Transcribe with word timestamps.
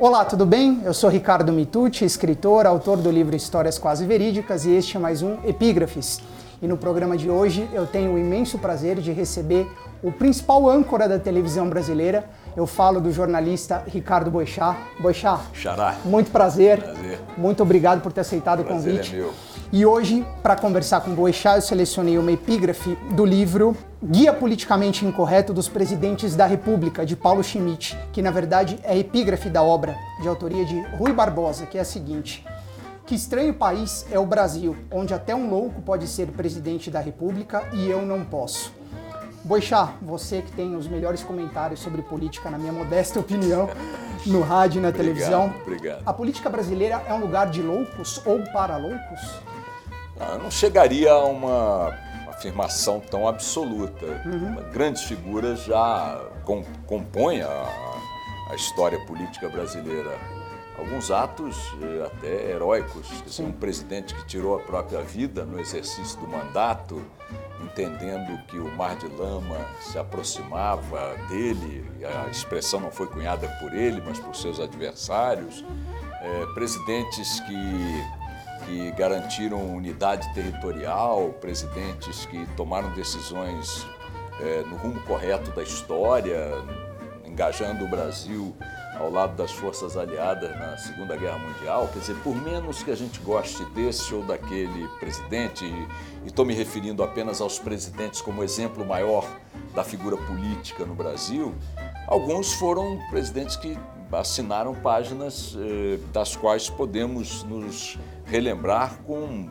Olá, 0.00 0.24
tudo 0.24 0.46
bem? 0.46 0.80
Eu 0.82 0.94
sou 0.94 1.10
Ricardo 1.10 1.52
Mitucci, 1.52 2.06
escritor, 2.06 2.64
autor 2.66 2.96
do 2.96 3.10
livro 3.10 3.36
Histórias 3.36 3.78
Quase 3.78 4.06
Verídicas 4.06 4.64
e 4.64 4.70
este 4.70 4.96
é 4.96 5.00
mais 5.00 5.20
um 5.20 5.36
Epígrafes. 5.46 6.20
E 6.62 6.66
no 6.66 6.78
programa 6.78 7.18
de 7.18 7.28
hoje 7.28 7.68
eu 7.70 7.86
tenho 7.86 8.14
o 8.14 8.18
imenso 8.18 8.58
prazer 8.58 8.96
de 8.98 9.12
receber 9.12 9.70
o 10.02 10.10
principal 10.10 10.70
âncora 10.70 11.06
da 11.06 11.18
televisão 11.18 11.68
brasileira. 11.68 12.24
Eu 12.56 12.66
falo 12.66 12.98
do 12.98 13.12
jornalista 13.12 13.84
Ricardo 13.86 14.30
Boixá. 14.30 14.74
Boixá, 14.98 15.38
Xará. 15.52 15.94
muito 16.02 16.30
prazer. 16.30 16.82
Prazer. 16.82 17.20
Muito 17.36 17.62
obrigado 17.62 18.00
por 18.00 18.10
ter 18.10 18.22
aceitado 18.22 18.60
o 18.60 18.64
Prazer 18.64 18.92
convite. 18.94 19.14
é 19.14 19.18
meu. 19.18 19.34
E 19.72 19.86
hoje, 19.86 20.26
para 20.42 20.56
conversar 20.56 21.00
com 21.00 21.12
o 21.12 21.14
Boixá, 21.14 21.56
eu 21.56 21.62
selecionei 21.62 22.18
uma 22.18 22.32
epígrafe 22.32 22.96
do 23.12 23.24
livro 23.24 23.76
Guia 24.02 24.32
Politicamente 24.32 25.06
Incorreto 25.06 25.54
dos 25.54 25.68
Presidentes 25.68 26.34
da 26.34 26.44
República, 26.44 27.06
de 27.06 27.14
Paulo 27.14 27.42
Schmidt, 27.44 27.96
que 28.12 28.20
na 28.20 28.32
verdade 28.32 28.80
é 28.82 28.98
epígrafe 28.98 29.48
da 29.48 29.62
obra, 29.62 29.94
de 30.20 30.26
autoria 30.26 30.64
de 30.64 30.80
Rui 30.96 31.12
Barbosa, 31.12 31.66
que 31.66 31.78
é 31.78 31.82
a 31.82 31.84
seguinte. 31.84 32.44
Que 33.06 33.14
estranho 33.14 33.54
país 33.54 34.04
é 34.10 34.18
o 34.18 34.26
Brasil, 34.26 34.76
onde 34.90 35.14
até 35.14 35.36
um 35.36 35.48
louco 35.48 35.80
pode 35.82 36.08
ser 36.08 36.26
presidente 36.28 36.90
da 36.90 36.98
República 36.98 37.62
e 37.72 37.88
eu 37.88 38.02
não 38.02 38.24
posso. 38.24 38.72
Boixá, 39.44 39.94
você 40.02 40.42
que 40.42 40.50
tem 40.50 40.74
os 40.74 40.88
melhores 40.88 41.22
comentários 41.22 41.78
sobre 41.78 42.02
política, 42.02 42.50
na 42.50 42.58
minha 42.58 42.72
modesta 42.72 43.20
opinião, 43.20 43.70
no 44.26 44.40
rádio 44.40 44.80
e 44.80 44.82
na 44.82 44.88
Obrigado, 44.88 45.06
televisão. 45.14 45.54
obrigado. 45.62 46.02
A 46.04 46.12
política 46.12 46.50
brasileira 46.50 47.02
é 47.06 47.14
um 47.14 47.20
lugar 47.20 47.48
de 47.50 47.62
loucos 47.62 48.20
ou 48.26 48.40
para 48.52 48.76
loucos? 48.76 49.20
Ah, 50.20 50.38
não 50.42 50.50
chegaria 50.50 51.10
a 51.12 51.24
uma 51.24 51.94
afirmação 52.28 53.00
tão 53.00 53.26
absoluta. 53.26 54.06
Grandes 54.72 55.02
figuras 55.04 55.64
já 55.64 56.20
com- 56.44 56.64
compõem 56.86 57.42
a, 57.42 57.68
a 58.50 58.54
história 58.54 58.98
política 59.06 59.48
brasileira. 59.48 60.10
Alguns 60.78 61.10
atos 61.10 61.56
eh, 61.82 62.06
até 62.06 62.50
heróicos. 62.52 63.06
Dizer, 63.26 63.42
um 63.42 63.52
presidente 63.52 64.14
que 64.14 64.24
tirou 64.26 64.56
a 64.56 64.60
própria 64.60 65.02
vida 65.02 65.44
no 65.44 65.60
exercício 65.60 66.18
do 66.20 66.26
mandato, 66.26 67.02
entendendo 67.62 68.38
que 68.46 68.58
o 68.58 68.70
mar 68.76 68.96
de 68.96 69.06
lama 69.08 69.56
se 69.80 69.98
aproximava 69.98 71.14
dele, 71.28 71.84
a 72.24 72.30
expressão 72.30 72.80
não 72.80 72.90
foi 72.90 73.06
cunhada 73.08 73.46
por 73.60 73.74
ele, 73.74 74.02
mas 74.06 74.18
por 74.18 74.34
seus 74.34 74.58
adversários. 74.58 75.62
Eh, 76.22 76.46
presidentes 76.54 77.40
que 77.40 78.04
que 78.66 78.90
garantiram 78.92 79.76
unidade 79.76 80.32
territorial, 80.34 81.34
presidentes 81.40 82.26
que 82.26 82.46
tomaram 82.56 82.90
decisões 82.92 83.86
eh, 84.40 84.64
no 84.68 84.76
rumo 84.76 85.00
correto 85.02 85.50
da 85.50 85.62
história, 85.62 86.52
engajando 87.24 87.84
o 87.84 87.88
Brasil 87.88 88.54
ao 88.98 89.10
lado 89.10 89.34
das 89.34 89.50
forças 89.50 89.96
aliadas 89.96 90.50
na 90.58 90.76
Segunda 90.76 91.16
Guerra 91.16 91.38
Mundial. 91.38 91.88
Quer 91.92 92.00
dizer, 92.00 92.16
por 92.22 92.36
menos 92.36 92.82
que 92.82 92.90
a 92.90 92.96
gente 92.96 93.18
goste 93.20 93.64
desse 93.66 94.14
ou 94.14 94.22
daquele 94.22 94.86
presidente, 94.98 95.64
e 95.64 96.26
estou 96.26 96.44
me 96.44 96.52
referindo 96.52 97.02
apenas 97.02 97.40
aos 97.40 97.58
presidentes 97.58 98.20
como 98.20 98.44
exemplo 98.44 98.84
maior 98.84 99.26
da 99.74 99.82
figura 99.82 100.16
política 100.16 100.84
no 100.84 100.94
Brasil, 100.94 101.54
alguns 102.06 102.52
foram 102.52 102.98
presidentes 103.10 103.56
que 103.56 103.78
assinaram 104.12 104.74
páginas 104.74 105.56
eh, 105.56 105.98
das 106.12 106.36
quais 106.36 106.68
podemos 106.68 107.44
nos 107.44 107.98
relembrar 108.30 108.98
com 109.06 109.48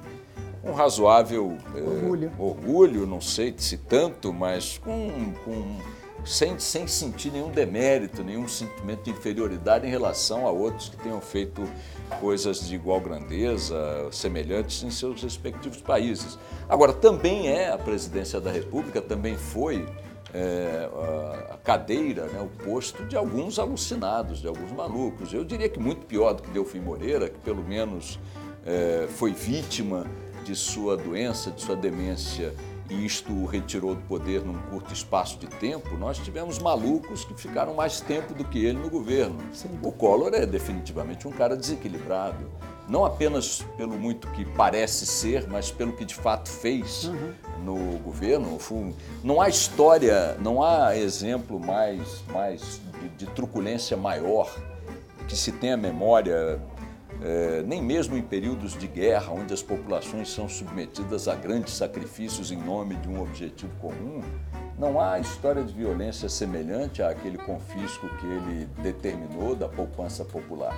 um 0.63 0.71
razoável 0.73 1.57
eh, 1.75 1.81
Orgulho. 1.81 2.31
orgulho, 2.37 3.05
não 3.07 3.21
sei 3.21 3.53
se 3.57 3.77
tanto, 3.77 4.31
mas 4.33 4.77
com, 4.77 5.33
com- 5.45 5.77
sem, 6.25 6.59
sem 6.59 6.85
sentir 6.85 7.31
nenhum 7.31 7.49
demérito, 7.49 8.23
nenhum 8.23 8.45
sentimento 8.47 9.03
de 9.03 9.11
inferioridade 9.11 9.87
em 9.87 9.89
relação 9.89 10.45
a 10.45 10.51
outros 10.51 10.89
que 10.89 10.97
tenham 10.97 11.21
feito 11.21 11.63
coisas 12.19 12.67
de 12.67 12.75
igual 12.75 12.99
grandeza, 12.99 13.77
semelhantes 14.11 14.83
em 14.83 14.91
seus 14.91 15.23
respectivos 15.23 15.81
países. 15.81 16.37
Agora, 16.67 16.91
também 16.91 17.47
é 17.47 17.69
a 17.71 17.77
presidência 17.77 18.39
da 18.41 18.51
República, 18.51 19.01
também 19.01 19.35
foi 19.37 19.85
é, 20.33 20.87
a- 20.93 21.53
a 21.55 21.57
cadeira, 21.57 22.25
né, 22.27 22.39
o 22.39 22.63
posto 22.65 23.03
de 23.05 23.15
alguns 23.17 23.57
alucinados, 23.57 24.39
de 24.41 24.47
alguns 24.47 24.71
malucos. 24.73 25.33
Eu 25.33 25.43
diria 25.43 25.67
que 25.69 25.79
muito 25.79 26.05
pior 26.05 26.33
do 26.33 26.43
que 26.43 26.51
Delfim 26.51 26.81
Moreira, 26.81 27.29
que 27.29 27.39
pelo 27.39 27.63
menos 27.63 28.19
é, 28.65 29.07
foi 29.09 29.33
vítima 29.33 30.05
de 30.43 30.55
sua 30.55 30.97
doença, 30.97 31.51
de 31.51 31.61
sua 31.61 31.75
demência, 31.75 32.53
e 32.89 33.05
isto 33.05 33.31
o 33.31 33.45
retirou 33.45 33.93
do 33.93 34.01
poder 34.01 34.41
num 34.41 34.57
curto 34.63 34.91
espaço 34.91 35.37
de 35.37 35.45
tempo, 35.45 35.95
nós 35.95 36.17
tivemos 36.17 36.57
malucos 36.57 37.23
que 37.23 37.35
ficaram 37.35 37.75
mais 37.75 38.01
tempo 38.01 38.33
do 38.33 38.43
que 38.43 38.65
ele 38.65 38.79
no 38.79 38.89
governo. 38.89 39.37
O 39.83 39.91
Collor 39.91 40.33
é 40.33 40.45
definitivamente 40.45 41.27
um 41.27 41.31
cara 41.31 41.55
desequilibrado. 41.55 42.49
Não 42.87 43.05
apenas 43.05 43.63
pelo 43.77 43.95
muito 43.99 44.27
que 44.29 44.43
parece 44.43 45.05
ser, 45.05 45.47
mas 45.47 45.69
pelo 45.69 45.93
que 45.93 46.03
de 46.03 46.15
fato 46.15 46.49
fez 46.49 47.11
no 47.63 47.99
governo. 47.99 48.57
Não 49.23 49.39
há 49.39 49.47
história, 49.47 50.35
não 50.39 50.63
há 50.63 50.97
exemplo 50.97 51.59
mais, 51.59 52.23
mais 52.33 52.81
de, 52.99 53.09
de 53.09 53.25
truculência 53.27 53.95
maior 53.95 54.51
que 55.27 55.37
se 55.37 55.51
tenha 55.51 55.77
memória, 55.77 56.59
eh, 57.21 57.63
nem 57.65 57.81
mesmo 57.81 58.15
em 58.15 58.21
períodos 58.21 58.77
de 58.77 58.87
guerra, 58.87 59.31
onde 59.33 59.53
as 59.53 59.61
populações 59.61 60.29
são 60.29 60.47
submetidas 60.47 61.27
a 61.27 61.35
grandes 61.35 61.73
sacrifícios 61.73 62.51
em 62.51 62.57
nome 62.57 62.95
de 62.95 63.09
um 63.09 63.21
objetivo 63.21 63.71
comum, 63.79 64.21
não 64.77 64.99
há 64.99 65.19
história 65.19 65.61
de 65.63 65.73
violência 65.73 66.29
semelhante 66.29 67.03
àquele 67.03 67.37
confisco 67.37 68.07
que 68.17 68.25
ele 68.25 68.65
determinou 68.81 69.53
da 69.53 69.67
poupança 69.67 70.23
popular. 70.23 70.73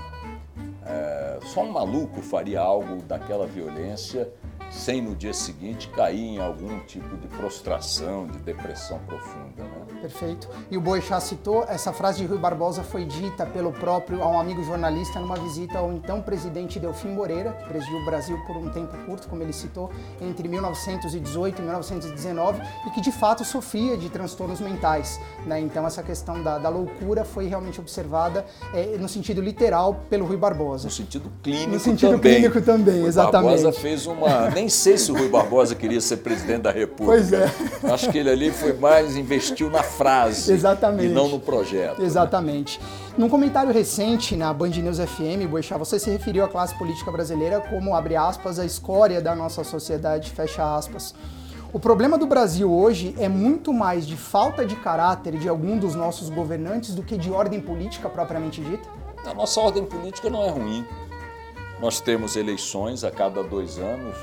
É, 0.83 1.39
só 1.45 1.63
um 1.63 1.71
maluco 1.71 2.21
faria 2.21 2.59
algo 2.59 3.03
daquela 3.03 3.45
violência 3.45 4.27
sem 4.71 5.01
no 5.01 5.15
dia 5.15 5.33
seguinte 5.33 5.89
cair 5.89 6.19
em 6.19 6.39
algum 6.39 6.79
tipo 6.81 7.17
de 7.17 7.27
prostração, 7.27 8.25
de 8.25 8.37
depressão 8.39 8.99
profunda. 9.05 9.63
Né? 9.63 9.99
Perfeito. 10.01 10.49
E 10.71 10.77
o 10.77 10.81
Boixá 10.81 11.19
citou, 11.19 11.65
essa 11.67 11.91
frase 11.93 12.19
de 12.19 12.25
Rui 12.25 12.37
Barbosa 12.37 12.81
foi 12.81 13.05
dita 13.05 13.45
pelo 13.45 13.71
próprio, 13.71 14.23
a 14.23 14.27
um 14.27 14.39
amigo 14.39 14.63
jornalista, 14.63 15.19
numa 15.19 15.35
visita 15.35 15.77
ao 15.77 15.91
então 15.91 16.21
presidente 16.21 16.79
Delfim 16.79 17.09
Moreira, 17.09 17.51
que 17.51 17.65
presidiu 17.69 17.99
o 17.99 18.05
Brasil 18.05 18.37
por 18.47 18.55
um 18.57 18.69
tempo 18.69 18.97
curto, 19.05 19.27
como 19.27 19.43
ele 19.43 19.53
citou, 19.53 19.91
entre 20.21 20.47
1918 20.47 21.59
e 21.59 21.61
1919, 21.61 22.61
e 22.87 22.89
que 22.91 23.01
de 23.01 23.11
fato 23.11 23.43
sofria 23.43 23.97
de 23.97 24.09
transtornos 24.09 24.59
mentais. 24.59 25.19
né? 25.45 25.59
Então 25.59 25.85
essa 25.85 26.01
questão 26.01 26.41
da, 26.41 26.57
da 26.57 26.69
loucura 26.69 27.23
foi 27.25 27.47
realmente 27.47 27.79
observada 27.79 28.45
eh, 28.73 28.97
no 28.99 29.09
sentido 29.09 29.41
literal 29.41 30.01
pelo 30.09 30.25
Rui 30.25 30.37
Barbosa. 30.37 30.85
No 30.85 30.91
sentido 30.91 31.31
clínico 31.43 31.71
No 31.71 31.79
sentido 31.79 32.11
também. 32.13 32.35
clínico 32.35 32.61
também, 32.61 32.99
Rui 32.99 33.07
exatamente. 33.07 33.61
Barbosa 33.61 33.73
fez 33.79 34.07
uma... 34.07 34.49
Nem 34.61 34.69
sei 34.69 34.95
se 34.95 35.11
o 35.11 35.17
Rui 35.17 35.27
Barbosa 35.27 35.73
queria 35.73 35.99
ser 35.99 36.17
presidente 36.17 36.61
da 36.61 36.71
República. 36.71 37.07
Pois 37.07 37.33
é. 37.33 37.91
Acho 37.91 38.11
que 38.11 38.19
ele 38.19 38.29
ali 38.29 38.51
foi 38.51 38.73
mais, 38.73 39.17
investiu 39.17 39.71
na 39.71 39.81
frase 39.81 40.53
Exatamente. 40.53 41.07
e 41.07 41.09
não 41.09 41.27
no 41.29 41.39
projeto. 41.39 41.99
né? 41.99 42.05
Exatamente. 42.05 42.79
Num 43.17 43.27
comentário 43.27 43.73
recente 43.73 44.35
na 44.35 44.53
Band 44.53 44.69
News 44.69 44.99
FM, 44.99 45.49
Boixá, 45.49 45.77
você 45.79 45.97
se 45.97 46.11
referiu 46.11 46.45
à 46.45 46.47
classe 46.47 46.77
política 46.77 47.11
brasileira 47.11 47.59
como, 47.59 47.95
abre 47.95 48.15
aspas, 48.15 48.59
a 48.59 48.63
escória 48.63 49.19
da 49.19 49.33
nossa 49.33 49.63
sociedade, 49.63 50.29
fecha 50.29 50.75
aspas. 50.75 51.15
O 51.73 51.79
problema 51.79 52.15
do 52.15 52.27
Brasil 52.27 52.71
hoje 52.71 53.15
é 53.17 53.27
muito 53.27 53.73
mais 53.73 54.05
de 54.05 54.15
falta 54.15 54.63
de 54.63 54.75
caráter 54.75 55.39
de 55.39 55.49
algum 55.49 55.75
dos 55.75 55.95
nossos 55.95 56.29
governantes 56.29 56.93
do 56.93 57.01
que 57.01 57.17
de 57.17 57.31
ordem 57.31 57.59
política 57.59 58.07
propriamente 58.07 58.61
dita? 58.61 58.87
A 59.25 59.33
nossa 59.33 59.59
ordem 59.59 59.83
política 59.85 60.29
não 60.29 60.43
é 60.43 60.49
ruim. 60.51 60.85
Nós 61.81 61.99
temos 61.99 62.35
eleições 62.35 63.03
a 63.03 63.09
cada 63.09 63.41
dois 63.41 63.79
anos, 63.79 64.15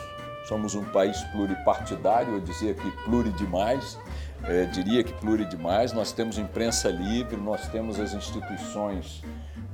somos 0.49 0.75
um 0.75 0.83
país 0.83 1.21
pluripartidário, 1.25 2.35
eu 2.35 2.41
dizia 2.41 2.73
que 2.73 2.91
pluri 3.05 3.31
demais, 3.33 3.99
eh, 4.45 4.65
diria 4.73 5.05
que 5.05 5.13
pluri 5.13 5.45
demais. 5.45 5.93
Nós 5.93 6.11
temos 6.11 6.39
imprensa 6.39 6.89
livre, 6.89 7.37
nós 7.37 7.69
temos 7.69 8.01
as 8.01 8.15
instituições, 8.15 9.23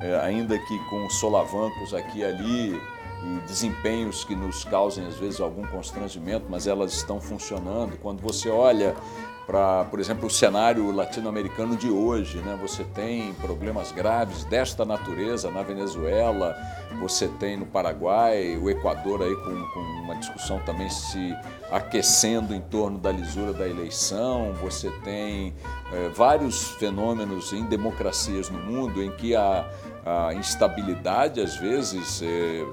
eh, 0.01 0.19
ainda 0.21 0.59
que 0.59 0.79
com 0.91 1.09
solavancos 1.09 1.95
aqui 1.95 2.19
e 2.19 2.25
ali, 2.25 2.83
e 3.25 3.41
desempenhos 3.47 4.25
que 4.25 4.35
nos 4.35 4.65
causem 4.65 5.07
às 5.07 5.17
vezes 5.17 5.41
algum 5.41 5.65
constrangimento, 5.69 6.47
mas 6.51 6.67
elas 6.67 6.93
estão 6.93 7.21
funcionando. 7.21 7.97
Quando 7.99 8.21
você 8.21 8.51
olha 8.51 8.97
para, 9.47 9.85
por 9.85 10.01
exemplo, 10.01 10.27
o 10.27 10.31
cenário 10.31 10.91
latino-americano 10.91 11.77
de 11.77 11.91
hoje, 11.91 12.39
né? 12.39 12.59
Você 12.63 12.83
tem 12.83 13.35
problemas 13.35 13.93
graves 13.93 14.45
desta 14.45 14.85
natureza 14.85 15.51
na 15.51 15.63
Venezuela, 15.63 16.57
você 17.01 17.29
tem 17.29 17.57
no 17.57 17.67
Paraguai, 17.67 18.57
o 18.57 18.71
Equador 18.71 19.23
aí 19.23 19.35
com, 19.37 19.69
com 19.73 19.81
uma 20.05 20.17
discussão 20.17 20.59
também 20.61 20.89
se 20.89 21.37
aquecendo 21.71 22.55
em 22.55 22.61
torno 22.61 22.99
da 22.99 23.13
lisura 23.13 23.53
da 23.53 23.69
eleição, 23.69 24.53
você 24.63 24.91
tem 25.03 25.55
eh, 25.93 26.11
vários 26.15 26.71
fenômenos 26.73 27.53
em 27.53 27.65
democracias 27.65 28.49
no 28.49 28.59
mundo 28.59 29.03
em 29.03 29.11
que 29.11 29.35
a, 29.35 29.69
a 30.05 30.35
instabilidade 30.35 31.41
às 31.41 31.57
vezes 31.57 32.23
eh, 32.23 32.65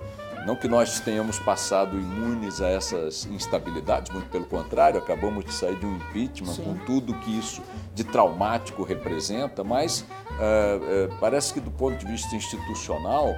não 0.45 0.55
que 0.55 0.67
nós 0.67 0.99
tenhamos 0.99 1.37
passado 1.39 1.97
imunes 1.97 2.61
a 2.61 2.69
essas 2.69 3.25
instabilidades, 3.27 4.11
muito 4.11 4.29
pelo 4.29 4.45
contrário, 4.45 4.99
acabamos 4.99 5.45
de 5.45 5.53
sair 5.53 5.75
de 5.75 5.85
um 5.85 5.95
impeachment, 5.95 6.53
Sim. 6.53 6.63
com 6.63 6.75
tudo 6.85 7.13
que 7.19 7.37
isso 7.37 7.61
de 7.93 8.03
traumático 8.03 8.83
representa, 8.83 9.63
mas 9.63 10.01
uh, 10.01 10.03
uh, 10.03 11.15
parece 11.19 11.53
que 11.53 11.59
do 11.59 11.71
ponto 11.71 11.97
de 11.97 12.11
vista 12.11 12.35
institucional, 12.35 13.35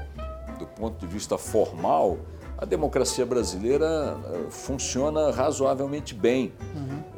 do 0.58 0.66
ponto 0.66 1.06
de 1.06 1.12
vista 1.12 1.38
formal, 1.38 2.20
a 2.58 2.66
democracia 2.66 3.26
brasileira 3.26 4.16
uh, 4.18 4.50
funciona 4.50 5.32
razoavelmente 5.32 6.14
bem. 6.14 6.54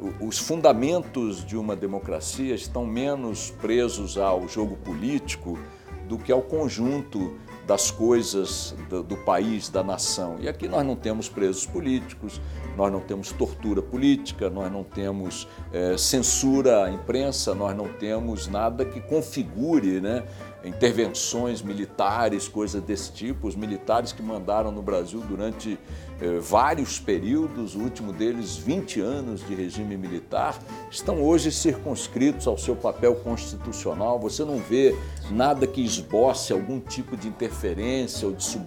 Uhum. 0.00 0.26
Os 0.26 0.38
fundamentos 0.38 1.44
de 1.44 1.56
uma 1.56 1.76
democracia 1.76 2.54
estão 2.54 2.84
menos 2.84 3.50
presos 3.50 4.18
ao 4.18 4.48
jogo 4.48 4.76
político 4.78 5.58
do 6.08 6.18
que 6.18 6.32
ao 6.32 6.42
conjunto 6.42 7.36
das 7.66 7.90
coisas 7.90 8.74
do, 8.88 9.02
do, 9.02 9.16
país, 9.16 9.68
da 9.68 9.82
nação. 9.82 10.36
E 10.40 10.48
aqui 10.48 10.68
nós 10.68 10.86
não 10.86 10.94
temos 10.94 11.28
presos 11.28 11.66
políticos, 11.66 12.40
nós 12.76 12.92
não 12.92 13.00
temos 13.00 13.32
tortura 13.32 13.82
política, 13.82 14.48
nós 14.48 14.70
não 14.70 14.84
temos 14.84 15.48
é, 15.72 15.96
censura 15.98 16.84
à 16.84 16.90
imprensa, 16.90 17.54
nós 17.54 17.76
não 17.76 17.88
temos 17.88 18.46
nada 18.46 18.84
que 18.84 19.00
configure 19.00 20.00
né, 20.00 20.24
intervenções 20.66 21.62
militares, 21.62 22.48
coisas 22.48 22.82
desse 22.82 23.12
tipo. 23.12 23.46
Os 23.46 23.54
militares 23.54 24.12
que 24.12 24.22
mandaram 24.22 24.70
no 24.70 24.82
Brasil 24.82 25.20
durante 25.20 25.78
eh, 26.20 26.38
vários 26.40 26.98
períodos, 26.98 27.74
o 27.74 27.80
último 27.80 28.12
deles 28.12 28.56
20 28.56 29.00
anos 29.00 29.46
de 29.46 29.54
regime 29.54 29.96
militar, 29.96 30.58
estão 30.90 31.22
hoje 31.22 31.52
circunscritos 31.52 32.46
ao 32.46 32.58
seu 32.58 32.74
papel 32.74 33.14
constitucional. 33.16 34.18
Você 34.18 34.44
não 34.44 34.58
vê 34.58 34.94
nada 35.30 35.66
que 35.66 35.80
esboce 35.80 36.52
algum 36.52 36.80
tipo 36.80 37.16
de 37.16 37.28
interferência 37.28 38.26
ou 38.26 38.34
de, 38.34 38.42
sub, 38.42 38.66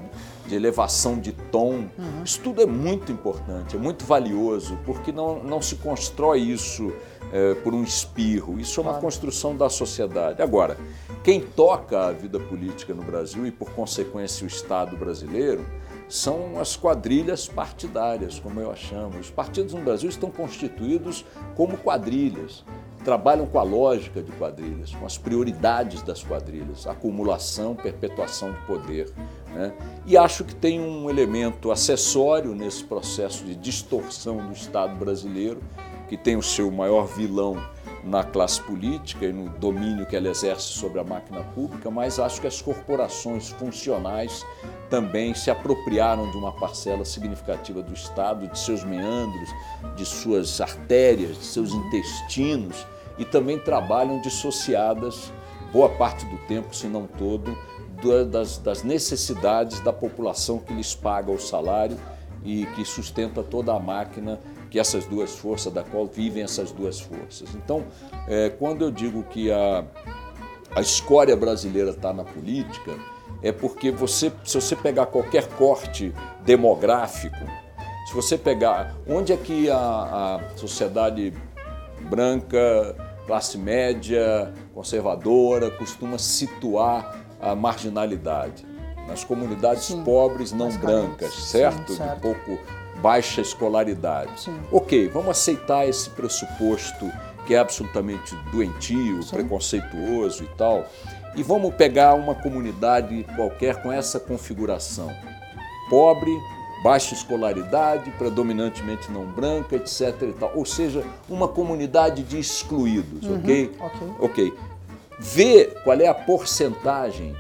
de 0.50 0.56
elevação 0.56 1.20
de 1.20 1.32
tom. 1.32 1.88
Uhum. 1.98 2.24
Isso 2.26 2.42
tudo 2.42 2.62
é 2.62 2.66
muito 2.66 3.12
importante, 3.12 3.76
é 3.76 3.80
muito 3.80 4.04
valioso, 4.04 4.78
porque 4.86 5.12
não, 5.12 5.44
não 5.44 5.62
se 5.62 5.76
constrói 5.76 6.40
isso 6.40 6.92
é, 7.32 7.54
por 7.54 7.74
um 7.74 7.84
espirro. 7.84 8.60
Isso 8.60 8.80
é 8.80 8.84
uma 8.84 8.92
claro. 8.92 9.06
construção 9.06 9.56
da 9.56 9.70
sociedade. 9.70 10.42
Agora, 10.42 10.78
quem 11.24 11.40
toca 11.40 12.08
a 12.08 12.12
vida 12.12 12.40
política 12.40 12.94
no 12.94 13.04
Brasil 13.04 13.46
e, 13.46 13.52
por 13.52 13.70
consequência, 13.72 14.44
o 14.44 14.48
Estado 14.48 14.98
brasileiro, 14.98 15.64
são 16.10 16.60
as 16.60 16.76
quadrilhas 16.76 17.48
partidárias, 17.48 18.40
como 18.40 18.60
eu 18.60 18.72
a 18.72 18.76
chamo. 18.76 19.20
Os 19.20 19.30
partidos 19.30 19.76
no 19.76 19.82
Brasil 19.82 20.10
estão 20.10 20.32
constituídos 20.32 21.24
como 21.56 21.78
quadrilhas, 21.78 22.66
trabalham 23.00 23.46
com 23.46 23.60
a 23.60 23.64
lógica 23.64 24.22
de 24.22 24.32
quadrilhas, 24.34 24.94
com 24.94 25.06
as 25.06 25.18
prioridades 25.18 26.02
das 26.02 26.24
quadrilhas, 26.24 26.86
acumulação, 26.88 27.76
perpetuação 27.76 28.52
de 28.52 28.60
poder. 28.62 29.12
Né? 29.54 29.74
E 30.06 30.18
acho 30.18 30.44
que 30.44 30.54
tem 30.54 30.80
um 30.80 31.10
elemento 31.10 31.72
acessório 31.72 32.54
nesse 32.54 32.84
processo 32.84 33.44
de 33.46 33.56
distorção 33.56 34.38
do 34.48 34.54
Estado 34.54 34.96
brasileiro, 34.96 35.62
que 36.08 36.18
tem 36.18 36.36
o 36.36 36.44
seu 36.44 36.72
maior 36.72 37.06
vilão 37.06 37.62
na 38.04 38.24
classe 38.24 38.62
política 38.62 39.26
e 39.26 39.34
no 39.34 39.50
domínio 39.50 40.06
que 40.06 40.16
ela 40.16 40.30
exerce 40.30 40.68
sobre 40.68 41.00
a 41.00 41.04
máquina 41.04 41.44
pública, 41.44 41.92
mas 41.92 42.20
acho 42.20 42.40
que 42.42 42.48
as 42.48 42.62
corporações 42.62 43.50
funcionais 43.50 44.46
também 44.90 45.34
se 45.34 45.52
apropriaram 45.52 46.30
de 46.32 46.38
uma 46.38 46.52
parcela 46.52 47.06
significativa 47.06 47.82
do 47.82 47.94
Estado, 47.94 48.48
de 48.48 48.58
seus 48.58 48.84
meandros, 48.84 49.50
de 49.96 50.06
suas 50.06 50.60
artérias, 50.62 51.38
de 51.38 51.46
seus 51.46 51.74
intestinos 51.74 52.86
e 53.18 53.26
também 53.26 53.60
trabalham 53.60 54.22
dissociadas, 54.22 55.32
boa 55.74 55.90
parte 55.90 56.26
do 56.26 56.38
tempo, 56.48 56.76
se 56.76 56.88
não 56.88 57.06
todo, 57.06 57.56
das, 58.32 58.58
das 58.58 58.82
necessidades 58.82 59.82
da 59.82 59.92
população 59.92 60.58
que 60.58 60.74
lhes 60.74 60.96
paga 60.96 61.32
o 61.32 61.38
salário 61.38 61.98
e 62.44 62.66
que 62.68 62.86
sustenta 62.86 63.44
toda 63.44 63.74
a 63.74 63.80
máquina 63.80 64.40
que 64.70 64.80
essas 64.80 65.06
duas 65.06 65.36
forças, 65.36 65.74
da 65.74 65.84
qual 65.84 66.06
vivem 66.06 66.44
essas 66.44 66.72
duas 66.72 67.00
forças. 67.00 67.50
Então, 67.56 67.84
é, 68.28 68.50
quando 68.50 68.84
eu 68.84 68.92
digo 68.92 69.24
que 69.24 69.52
a, 69.52 69.84
a 70.76 70.82
escória 70.82 71.36
brasileira 71.36 71.92
está 71.92 72.14
na 72.14 72.24
política, 72.24 72.96
é 73.42 73.52
porque 73.52 73.92
você, 73.92 74.32
se 74.44 74.60
você 74.60 74.76
pegar 74.76 75.08
qualquer 75.08 75.48
corte 75.48 76.14
demográfico, 76.44 77.38
se 78.08 78.14
você 78.14 78.38
pegar 78.38 78.96
onde 79.08 79.34
é 79.34 79.38
que 79.38 79.70
a, 79.70 79.78
a 79.78 80.58
sociedade 80.58 81.34
branca, 82.10 82.96
classe 83.26 83.58
média, 83.58 84.54
conservadora, 84.74 85.70
costuma 85.72 86.18
situar 86.18 87.16
a 87.40 87.56
marginalidade? 87.56 88.68
Nas 89.08 89.24
comunidades 89.24 89.86
Sim, 89.86 90.04
pobres 90.04 90.52
não 90.52 90.70
brancas, 90.72 91.34
certo? 91.34 91.94
Sim, 91.94 91.98
certo? 91.98 92.16
De 92.16 92.22
pouco 92.22 92.79
baixa 93.02 93.42
escolaridade. 93.42 94.42
Sim. 94.42 94.60
Ok, 94.72 95.10
vamos 95.10 95.30
aceitar 95.30 95.88
esse 95.88 96.10
pressuposto 96.10 97.12
que 97.46 97.56
é 97.56 97.60
absolutamente 97.60 98.36
doentio, 98.52 99.24
Sim. 99.24 99.30
preconceituoso 99.32 100.44
e 100.44 100.48
tal, 100.56 100.88
e 101.36 101.42
vamos 101.42 101.74
pegar 101.74 102.14
uma 102.14 102.36
comunidade 102.36 103.26
qualquer 103.36 103.82
com 103.82 103.92
essa 103.92 104.20
configuração. 104.20 105.12
Pobre, 105.90 106.32
baixa 106.84 107.14
escolaridade, 107.14 108.12
predominantemente 108.12 109.12
não 109.12 109.26
branca, 109.26 109.76
etc. 109.76 110.22
E 110.22 110.34
tal. 110.34 110.52
Ou 110.56 110.66
seja, 110.66 111.04
uma 111.28 111.48
comunidade 111.48 112.24
de 112.24 112.40
excluídos, 112.40 113.26
uhum, 113.26 113.40
ok? 113.40 113.76
Ok. 113.80 114.08
Ok. 114.20 114.54
Vê 115.20 115.66
qual 115.84 116.00
é 116.00 116.08
a 116.08 116.14
porcentagem 116.14 117.36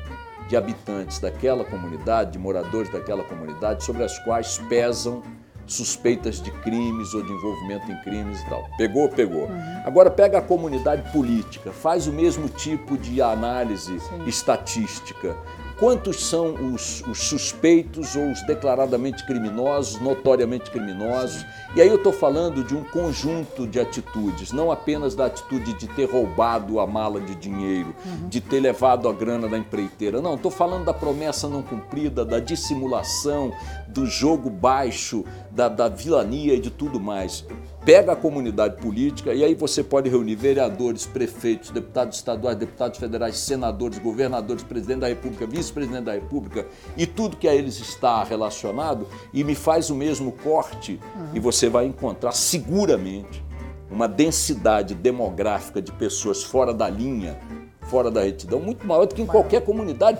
de 0.48 0.58
habitantes 0.58 1.20
daquela 1.20 1.64
comunidade, 1.64 2.32
de 2.32 2.40
moradores 2.40 2.92
daquela 2.92 3.24
comunidade, 3.24 3.84
sobre 3.84 4.04
as 4.04 4.18
quais 4.20 4.58
pesam 4.68 5.22
suspeitas 5.70 6.42
de 6.42 6.52
crimes 6.52 7.14
ou 7.14 7.24
de 7.24 7.32
envolvimento 7.32 7.92
em 7.92 8.02
crimes 8.02 8.42
e 8.42 8.50
tal. 8.50 8.68
Pegou? 8.78 9.08
Pegou. 9.10 9.44
Uhum. 9.44 9.82
Agora 9.86 10.10
pega 10.10 10.40
a 10.40 10.42
comunidade 10.42 11.12
política, 11.12 11.72
faz 11.72 12.08
o 12.08 12.12
mesmo 12.12 12.50
tipo 12.50 12.98
de 12.98 13.22
análise 13.22 14.00
Sim. 14.00 14.24
estatística 14.26 15.36
quantos 15.80 16.26
são 16.26 16.74
os, 16.74 17.02
os, 17.08 17.18
suspeitos 17.18 18.16
ou 18.16 18.30
os 18.30 18.46
declaradamente 18.46 19.26
criminosos, 19.26 20.00
notoriamente 20.02 20.70
criminosos. 20.70 21.46
E 21.74 21.82
aí 21.82 21.88
eu 21.88 21.96
estou 21.96 22.12
falando 22.12 22.64
de 22.64 22.76
um 22.76 22.84
conjunto 22.84 23.66
de 23.66 23.80
atitudes, 23.80 24.52
não 24.52 24.72
apenas 24.72 25.16
da 25.16 25.28
atitude 25.28 25.74
de 25.74 25.88
ter 25.88 26.12
roubado 26.12 26.80
a 26.80 26.86
mala 26.86 27.22
de 27.22 27.34
dinheiro, 27.34 27.96
uhum. 28.06 28.28
de 28.28 28.42
ter 28.42 28.60
levado 28.60 29.08
a 29.08 29.14
grana 29.14 29.48
da 29.48 29.58
empreiteira. 29.58 30.22
Não, 30.22 30.36
estou 30.36 30.52
falando 30.52 30.84
da 30.84 30.94
promessa 30.94 31.48
não 31.48 31.64
cumprida, 31.64 32.26
da 32.26 32.40
dissimulação, 32.40 33.54
do 33.88 34.06
jogo 34.06 34.50
baixo, 34.50 35.24
da, 35.52 35.68
da 35.68 35.88
vilania 35.88 36.54
e 36.54 36.60
de 36.60 36.70
tudo 36.70 37.00
mais 37.00 37.46
pega 37.86 38.12
a 38.12 38.16
comunidade 38.16 38.82
política 38.82 39.34
e 39.34 39.44
aí 39.44 39.56
você 39.56 39.84
pode 39.84 40.10
reunir 40.10 40.36
vereadores, 40.36 41.06
prefeitos, 41.06 41.70
deputados 41.72 42.18
estaduais, 42.18 42.58
deputados 42.58 43.00
federais, 43.00 43.38
senadores, 43.38 43.98
governadores, 44.00 44.64
presidente 44.64 45.00
da 45.00 45.08
República, 45.08 45.48
vice-presidente 45.48 46.04
da 46.04 46.14
República 46.14 46.68
e 46.98 47.06
tudo 47.06 47.38
que 47.38 47.48
a 47.48 47.56
eles 47.56 47.80
está 47.80 48.24
relacionado 48.24 49.08
e 49.34 49.44
me 49.44 49.56
faz 49.56 49.90
o 49.90 49.96
mesmo 49.96 50.32
corte 50.32 51.00
uhum. 51.16 51.30
e 51.34 51.40
você 51.40 51.70
vai 51.70 51.86
encontrar 51.86 52.34
seguramente 52.34 53.44
uma 53.90 54.08
densidade 54.08 54.94
demográfica 54.94 55.82
de 55.82 55.92
pessoas 55.92 56.44
fora 56.44 56.74
da 56.74 56.90
linha, 56.90 57.40
fora 57.82 58.12
da 58.12 58.22
retidão, 58.22 58.60
muito 58.60 58.86
maior 58.86 59.06
do 59.06 59.16
que 59.16 59.22
em 59.22 59.26
qualquer 59.26 59.66
comunidade 59.66 60.20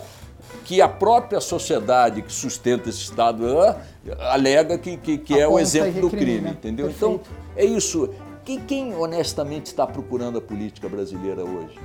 que 0.70 0.80
a 0.80 0.88
própria 0.88 1.40
sociedade 1.40 2.22
que 2.22 2.32
sustenta 2.32 2.88
esse 2.88 3.00
Estado 3.00 3.44
alega 4.20 4.78
que, 4.78 4.96
que, 4.96 5.18
que 5.18 5.36
é 5.36 5.48
o 5.48 5.58
exemplo 5.58 6.02
do 6.02 6.08
crime, 6.08 6.42
né? 6.42 6.50
entendeu? 6.50 6.86
Perfeito. 6.86 7.20
Então, 7.24 7.36
é 7.56 7.64
isso. 7.64 8.08
Quem, 8.44 8.60
quem 8.60 8.94
honestamente 8.94 9.66
está 9.66 9.84
procurando 9.84 10.38
a 10.38 10.40
política 10.40 10.88
brasileira 10.88 11.42
hoje? 11.42 11.76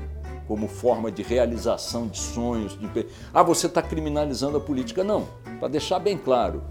Como 0.48 0.68
forma 0.68 1.12
de 1.12 1.24
realização 1.24 2.06
de 2.08 2.20
sonhos? 2.20 2.77
De... 2.77 3.08
Ah, 3.34 3.42
você 3.42 3.65
está 3.65 3.82
criminalizando 3.82 4.58
a 4.58 4.62
política. 4.62 5.04
Não, 5.04 5.27
para 5.60 5.68
deixar 5.68 5.98
bem 5.98 6.15
claro. 6.15 6.62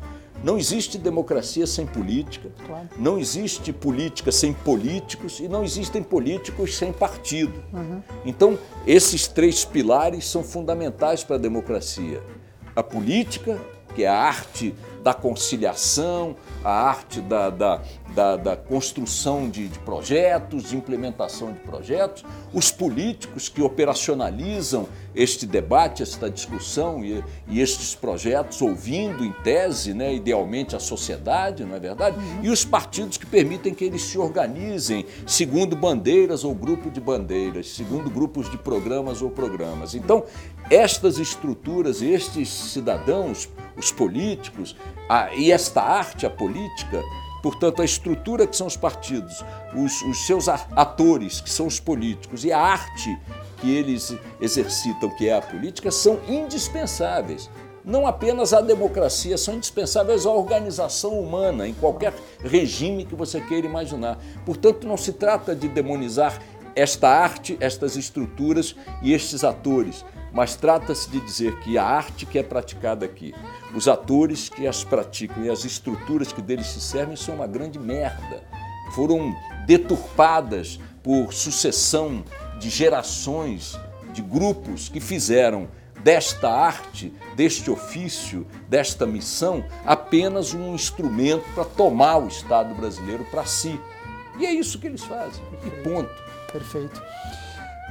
Não 0.44 0.58
existe 0.58 0.98
democracia 0.98 1.66
sem 1.66 1.86
política, 1.86 2.50
claro. 2.66 2.86
não 2.98 3.18
existe 3.18 3.72
política 3.72 4.30
sem 4.30 4.52
políticos 4.52 5.40
e 5.40 5.48
não 5.48 5.64
existem 5.64 6.02
políticos 6.02 6.76
sem 6.76 6.92
partido. 6.92 7.64
Uhum. 7.72 8.02
Então, 8.26 8.58
esses 8.86 9.26
três 9.26 9.64
pilares 9.64 10.26
são 10.26 10.44
fundamentais 10.44 11.24
para 11.24 11.36
a 11.36 11.38
democracia: 11.38 12.22
a 12.76 12.82
política, 12.82 13.58
que 13.94 14.04
é 14.04 14.06
a 14.06 14.14
arte 14.14 14.74
da 15.04 15.12
conciliação, 15.12 16.34
a 16.64 16.70
arte 16.70 17.20
da, 17.20 17.50
da, 17.50 17.82
da, 18.14 18.36
da 18.38 18.56
construção 18.56 19.50
de, 19.50 19.68
de, 19.68 19.78
projetos, 19.80 20.70
de 20.70 20.76
implementação 20.76 21.52
de 21.52 21.58
projetos, 21.58 22.24
os 22.54 22.70
políticos 22.70 23.50
que 23.50 23.60
operacionalizam 23.60 24.88
este 25.14 25.46
debate, 25.46 26.02
esta 26.02 26.30
discussão 26.30 27.04
e, 27.04 27.22
e 27.46 27.60
estes 27.60 27.94
projetos, 27.94 28.62
ouvindo 28.62 29.22
em 29.22 29.30
tese, 29.44 29.92
né, 29.92 30.14
idealmente, 30.14 30.74
a 30.74 30.80
sociedade, 30.80 31.64
não 31.64 31.76
é 31.76 31.80
verdade? 31.80 32.16
Uhum. 32.16 32.44
E 32.44 32.48
os 32.48 32.64
partidos 32.64 33.18
que 33.18 33.26
permitem 33.26 33.74
que 33.74 33.84
eles 33.84 34.02
se 34.02 34.16
organizem 34.16 35.04
segundo 35.26 35.76
bandeiras 35.76 36.44
ou 36.44 36.54
grupo 36.54 36.90
de 36.90 37.00
bandeiras, 37.00 37.68
segundo 37.68 38.08
grupos 38.08 38.50
de 38.50 38.56
programas 38.56 39.20
ou 39.20 39.28
programas. 39.28 39.94
Então, 39.94 40.24
estas 40.70 41.18
estruturas, 41.18 42.02
estes 42.02 42.48
cidadãos, 42.48 43.48
os 43.76 43.92
políticos 43.92 44.76
a, 45.08 45.34
e 45.34 45.52
esta 45.52 45.82
arte, 45.82 46.26
a 46.26 46.30
política, 46.30 47.02
Portanto, 47.44 47.82
a 47.82 47.84
estrutura 47.84 48.46
que 48.46 48.56
são 48.56 48.66
os 48.66 48.74
partidos, 48.74 49.44
os, 49.76 50.00
os 50.00 50.26
seus 50.26 50.48
atores, 50.48 51.42
que 51.42 51.50
são 51.50 51.66
os 51.66 51.78
políticos, 51.78 52.42
e 52.42 52.50
a 52.50 52.58
arte 52.58 53.20
que 53.58 53.70
eles 53.70 54.16
exercitam, 54.40 55.10
que 55.10 55.28
é 55.28 55.36
a 55.36 55.42
política, 55.42 55.90
são 55.90 56.18
indispensáveis. 56.26 57.50
Não 57.84 58.06
apenas 58.06 58.54
a 58.54 58.62
democracia, 58.62 59.36
são 59.36 59.56
indispensáveis 59.56 60.24
à 60.24 60.30
organização 60.30 61.20
humana, 61.20 61.68
em 61.68 61.74
qualquer 61.74 62.14
regime 62.42 63.04
que 63.04 63.14
você 63.14 63.42
queira 63.42 63.66
imaginar. 63.66 64.18
Portanto, 64.46 64.86
não 64.86 64.96
se 64.96 65.12
trata 65.12 65.54
de 65.54 65.68
demonizar 65.68 66.40
esta 66.74 67.10
arte, 67.10 67.58
estas 67.60 67.94
estruturas 67.94 68.74
e 69.02 69.12
estes 69.12 69.44
atores, 69.44 70.02
mas 70.34 70.56
trata-se 70.56 71.08
de 71.08 71.20
dizer 71.20 71.60
que 71.60 71.78
a 71.78 71.84
arte 71.84 72.26
que 72.26 72.38
é 72.38 72.42
praticada 72.42 73.06
aqui, 73.06 73.32
os 73.72 73.86
atores 73.86 74.48
que 74.48 74.66
as 74.66 74.82
praticam 74.82 75.44
e 75.44 75.48
as 75.48 75.64
estruturas 75.64 76.32
que 76.32 76.42
deles 76.42 76.66
se 76.66 76.80
servem 76.80 77.14
são 77.14 77.36
uma 77.36 77.46
grande 77.46 77.78
merda. 77.78 78.42
Foram 78.94 79.32
deturpadas 79.64 80.80
por 81.02 81.32
sucessão 81.32 82.24
de 82.58 82.68
gerações, 82.68 83.78
de 84.12 84.22
grupos 84.22 84.88
que 84.88 85.00
fizeram 85.00 85.68
desta 86.02 86.50
arte, 86.50 87.12
deste 87.34 87.70
ofício, 87.70 88.46
desta 88.68 89.06
missão, 89.06 89.64
apenas 89.86 90.52
um 90.52 90.74
instrumento 90.74 91.44
para 91.54 91.64
tomar 91.64 92.18
o 92.18 92.28
Estado 92.28 92.74
brasileiro 92.74 93.24
para 93.30 93.44
si. 93.44 93.80
E 94.38 94.44
é 94.44 94.52
isso 94.52 94.78
que 94.78 94.86
eles 94.86 95.02
fazem. 95.04 95.42
E 95.64 95.70
ponto. 95.82 96.10
Perfeito. 96.52 97.02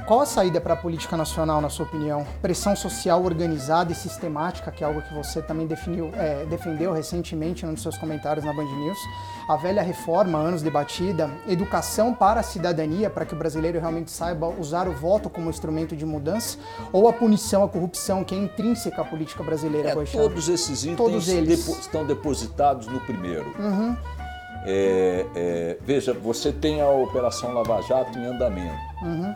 Qual 0.06 0.20
a 0.20 0.26
saída 0.26 0.60
para 0.60 0.74
a 0.74 0.76
política 0.76 1.16
nacional, 1.16 1.62
na 1.62 1.70
sua 1.70 1.86
opinião? 1.86 2.26
Pressão 2.42 2.76
social 2.76 3.24
organizada 3.24 3.90
e 3.90 3.94
sistemática, 3.94 4.70
que 4.70 4.84
é 4.84 4.86
algo 4.86 5.00
que 5.00 5.14
você 5.14 5.40
também 5.40 5.66
definiu, 5.66 6.10
é, 6.14 6.44
defendeu 6.44 6.92
recentemente 6.92 7.64
nos 7.64 7.80
seus 7.80 7.96
comentários 7.96 8.44
na 8.44 8.52
Band 8.52 8.66
News. 8.66 8.98
A 9.48 9.56
velha 9.56 9.80
reforma, 9.80 10.36
anos 10.36 10.60
debatida, 10.60 11.30
educação 11.48 12.12
para 12.12 12.40
a 12.40 12.42
cidadania, 12.42 13.08
para 13.08 13.24
que 13.24 13.32
o 13.32 13.36
brasileiro 13.36 13.80
realmente 13.80 14.10
saiba 14.10 14.46
usar 14.46 14.88
o 14.88 14.92
voto 14.92 15.30
como 15.30 15.48
instrumento 15.48 15.96
de 15.96 16.04
mudança, 16.04 16.58
ou 16.92 17.08
a 17.08 17.12
punição 17.12 17.64
à 17.64 17.68
corrupção, 17.68 18.24
que 18.24 18.34
é 18.34 18.38
intrínseca 18.38 19.00
à 19.00 19.04
política 19.06 19.42
brasileira, 19.42 19.88
é, 19.88 19.94
Todos 20.18 20.50
esses 20.50 20.84
itens 20.84 20.96
todos. 20.98 21.24
Depo 21.26 21.80
estão 21.80 22.06
depositados 22.06 22.86
no 22.88 23.00
primeiro. 23.00 23.46
Uhum. 23.58 23.96
É, 24.66 25.26
é, 25.34 25.78
veja, 25.80 26.12
você 26.12 26.52
tem 26.52 26.82
a 26.82 26.90
Operação 26.90 27.54
Lava 27.54 27.80
Jato 27.82 28.18
em 28.18 28.26
andamento. 28.26 28.76
Uhum. 29.02 29.34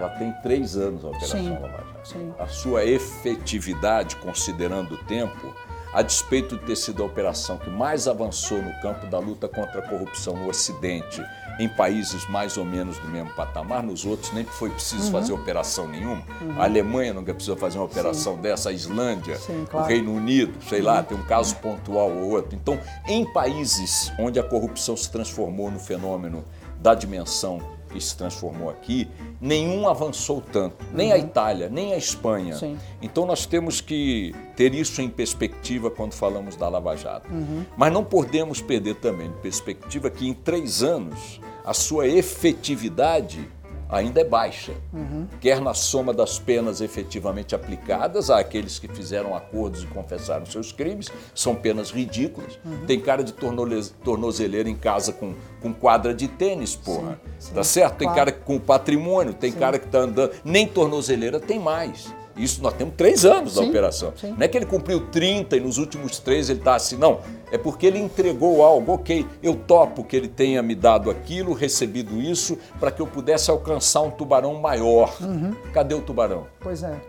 Já 0.00 0.08
tem 0.08 0.32
três 0.42 0.78
anos 0.78 1.04
a 1.04 1.08
Operação 1.08 1.40
sim, 1.40 1.50
Lava 1.50 1.68
Jato. 1.68 2.08
Sim. 2.08 2.32
A 2.38 2.46
sua 2.46 2.86
efetividade, 2.86 4.16
considerando 4.16 4.94
o 4.94 5.04
tempo, 5.04 5.54
a 5.92 6.00
despeito 6.00 6.56
de 6.56 6.64
ter 6.64 6.76
sido 6.76 7.02
a 7.02 7.06
operação 7.06 7.58
que 7.58 7.68
mais 7.68 8.08
avançou 8.08 8.62
no 8.62 8.72
campo 8.80 9.06
da 9.08 9.18
luta 9.18 9.46
contra 9.46 9.80
a 9.80 9.82
corrupção 9.82 10.36
no 10.36 10.48
Ocidente, 10.48 11.22
em 11.58 11.68
países 11.68 12.26
mais 12.30 12.56
ou 12.56 12.64
menos 12.64 12.98
do 12.98 13.08
mesmo 13.08 13.30
patamar, 13.34 13.82
nos 13.82 14.06
outros 14.06 14.32
nem 14.32 14.44
foi 14.44 14.70
preciso 14.70 15.06
uhum. 15.06 15.12
fazer 15.12 15.32
operação 15.34 15.86
nenhuma. 15.86 16.22
Uhum. 16.40 16.58
A 16.58 16.64
Alemanha 16.64 17.12
nunca 17.12 17.34
precisou 17.34 17.58
fazer 17.58 17.76
uma 17.76 17.84
operação 17.84 18.36
Sim. 18.36 18.40
dessa, 18.40 18.70
a 18.70 18.72
Islândia, 18.72 19.36
Sim, 19.36 19.66
claro. 19.68 19.84
o 19.84 19.88
Reino 19.88 20.14
Unido, 20.14 20.54
sei 20.66 20.78
uhum. 20.78 20.86
lá, 20.86 21.02
tem 21.02 21.18
um 21.18 21.24
caso 21.24 21.56
pontual 21.56 22.10
ou 22.10 22.30
outro. 22.30 22.54
Então, 22.54 22.80
em 23.06 23.30
países 23.30 24.10
onde 24.18 24.40
a 24.40 24.42
corrupção 24.42 24.96
se 24.96 25.10
transformou 25.10 25.70
no 25.70 25.78
fenômeno 25.78 26.42
da 26.78 26.94
dimensão 26.94 27.60
que 27.90 28.00
se 28.00 28.16
transformou 28.16 28.70
aqui, 28.70 29.08
nenhum 29.40 29.88
avançou 29.88 30.40
tanto, 30.40 30.84
nem 30.92 31.08
uhum. 31.08 31.14
a 31.14 31.18
Itália, 31.18 31.68
nem 31.68 31.92
a 31.92 31.96
Espanha. 31.96 32.54
Sim. 32.54 32.78
Então 33.02 33.26
nós 33.26 33.46
temos 33.46 33.80
que 33.80 34.34
ter 34.56 34.74
isso 34.74 35.02
em 35.02 35.08
perspectiva 35.08 35.90
quando 35.90 36.12
falamos 36.12 36.56
da 36.56 36.68
Lava 36.68 36.96
Jato. 36.96 37.30
Uhum. 37.30 37.64
Mas 37.76 37.92
não 37.92 38.04
podemos 38.04 38.60
perder 38.60 38.96
também 38.96 39.30
de 39.30 39.36
perspectiva 39.38 40.10
que 40.10 40.28
em 40.28 40.34
três 40.34 40.82
anos 40.82 41.40
a 41.64 41.74
sua 41.74 42.06
efetividade 42.06 43.48
ainda 43.90 44.20
é 44.20 44.24
baixa, 44.24 44.72
uhum. 44.92 45.26
quer 45.40 45.60
na 45.60 45.74
soma 45.74 46.12
das 46.12 46.38
penas 46.38 46.80
efetivamente 46.80 47.54
aplicadas 47.54 48.30
àqueles 48.30 48.78
que 48.78 48.88
fizeram 48.88 49.34
acordos 49.34 49.82
e 49.82 49.86
confessaram 49.86 50.46
seus 50.46 50.72
crimes, 50.72 51.08
são 51.34 51.54
penas 51.54 51.90
ridículas. 51.90 52.58
Uhum. 52.64 52.86
Tem 52.86 53.00
cara 53.00 53.22
de 53.22 53.32
tornozeleira 53.32 54.68
em 54.68 54.76
casa 54.76 55.12
com, 55.12 55.34
com 55.60 55.72
quadra 55.72 56.14
de 56.14 56.28
tênis, 56.28 56.76
porra. 56.76 57.20
Sim, 57.38 57.48
sim. 57.48 57.54
Tá 57.54 57.64
certo? 57.64 57.98
Tem 57.98 58.08
cara 58.12 58.32
com 58.32 58.58
patrimônio, 58.58 59.34
tem 59.34 59.52
sim. 59.52 59.58
cara 59.58 59.78
que 59.78 59.88
tá 59.88 59.98
andando, 59.98 60.32
nem 60.44 60.66
tornozeleira 60.66 61.40
tem 61.40 61.58
mais. 61.58 62.12
Isso 62.42 62.62
nós 62.62 62.74
temos 62.74 62.94
três 62.96 63.24
anos 63.24 63.54
sim, 63.54 63.60
da 63.60 63.66
operação. 63.66 64.12
Sim. 64.16 64.32
Não 64.32 64.42
é 64.42 64.48
que 64.48 64.56
ele 64.56 64.66
cumpriu 64.66 65.06
30 65.08 65.56
e 65.56 65.60
nos 65.60 65.78
últimos 65.78 66.18
três 66.18 66.48
ele 66.48 66.60
está 66.60 66.74
assim, 66.74 66.96
não. 66.96 67.20
É 67.52 67.58
porque 67.58 67.86
ele 67.86 67.98
entregou 67.98 68.64
algo. 68.64 68.92
Ok, 68.92 69.26
eu 69.42 69.54
topo 69.54 70.02
que 70.04 70.16
ele 70.16 70.28
tenha 70.28 70.62
me 70.62 70.74
dado 70.74 71.10
aquilo, 71.10 71.52
recebido 71.52 72.20
isso, 72.20 72.58
para 72.78 72.90
que 72.90 73.00
eu 73.00 73.06
pudesse 73.06 73.50
alcançar 73.50 74.00
um 74.02 74.10
tubarão 74.10 74.54
maior. 74.54 75.16
Uhum. 75.20 75.54
Cadê 75.72 75.94
o 75.94 76.00
tubarão? 76.00 76.46
Pois 76.60 76.82
é. 76.82 77.00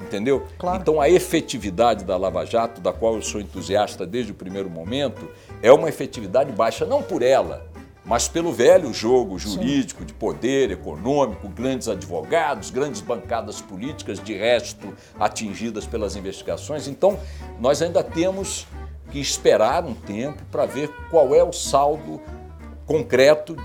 Entendeu? 0.00 0.42
Claro. 0.58 0.80
Então 0.80 1.00
a 1.00 1.08
efetividade 1.08 2.04
da 2.04 2.16
Lava 2.16 2.44
Jato, 2.44 2.80
da 2.80 2.92
qual 2.92 3.14
eu 3.14 3.22
sou 3.22 3.40
entusiasta 3.40 4.06
desde 4.06 4.32
o 4.32 4.34
primeiro 4.34 4.68
momento, 4.68 5.28
é 5.62 5.72
uma 5.72 5.88
efetividade 5.88 6.52
baixa, 6.52 6.84
não 6.84 7.02
por 7.02 7.22
ela, 7.22 7.66
mas 8.04 8.28
pelo 8.28 8.52
velho 8.52 8.92
jogo 8.92 9.38
jurídico 9.38 10.00
Sim. 10.00 10.06
de 10.06 10.12
poder 10.12 10.70
econômico, 10.70 11.48
grandes 11.48 11.88
advogados, 11.88 12.70
grandes 12.70 13.00
bancadas 13.00 13.60
políticas, 13.60 14.20
de 14.22 14.34
resto 14.34 14.94
atingidas 15.18 15.86
pelas 15.86 16.14
investigações. 16.14 16.86
Então, 16.86 17.18
nós 17.58 17.80
ainda 17.80 18.02
temos 18.02 18.66
que 19.10 19.18
esperar 19.18 19.84
um 19.84 19.94
tempo 19.94 20.42
para 20.50 20.66
ver 20.66 20.90
qual 21.10 21.34
é 21.34 21.42
o 21.42 21.52
saldo 21.52 22.20
concreto 22.84 23.56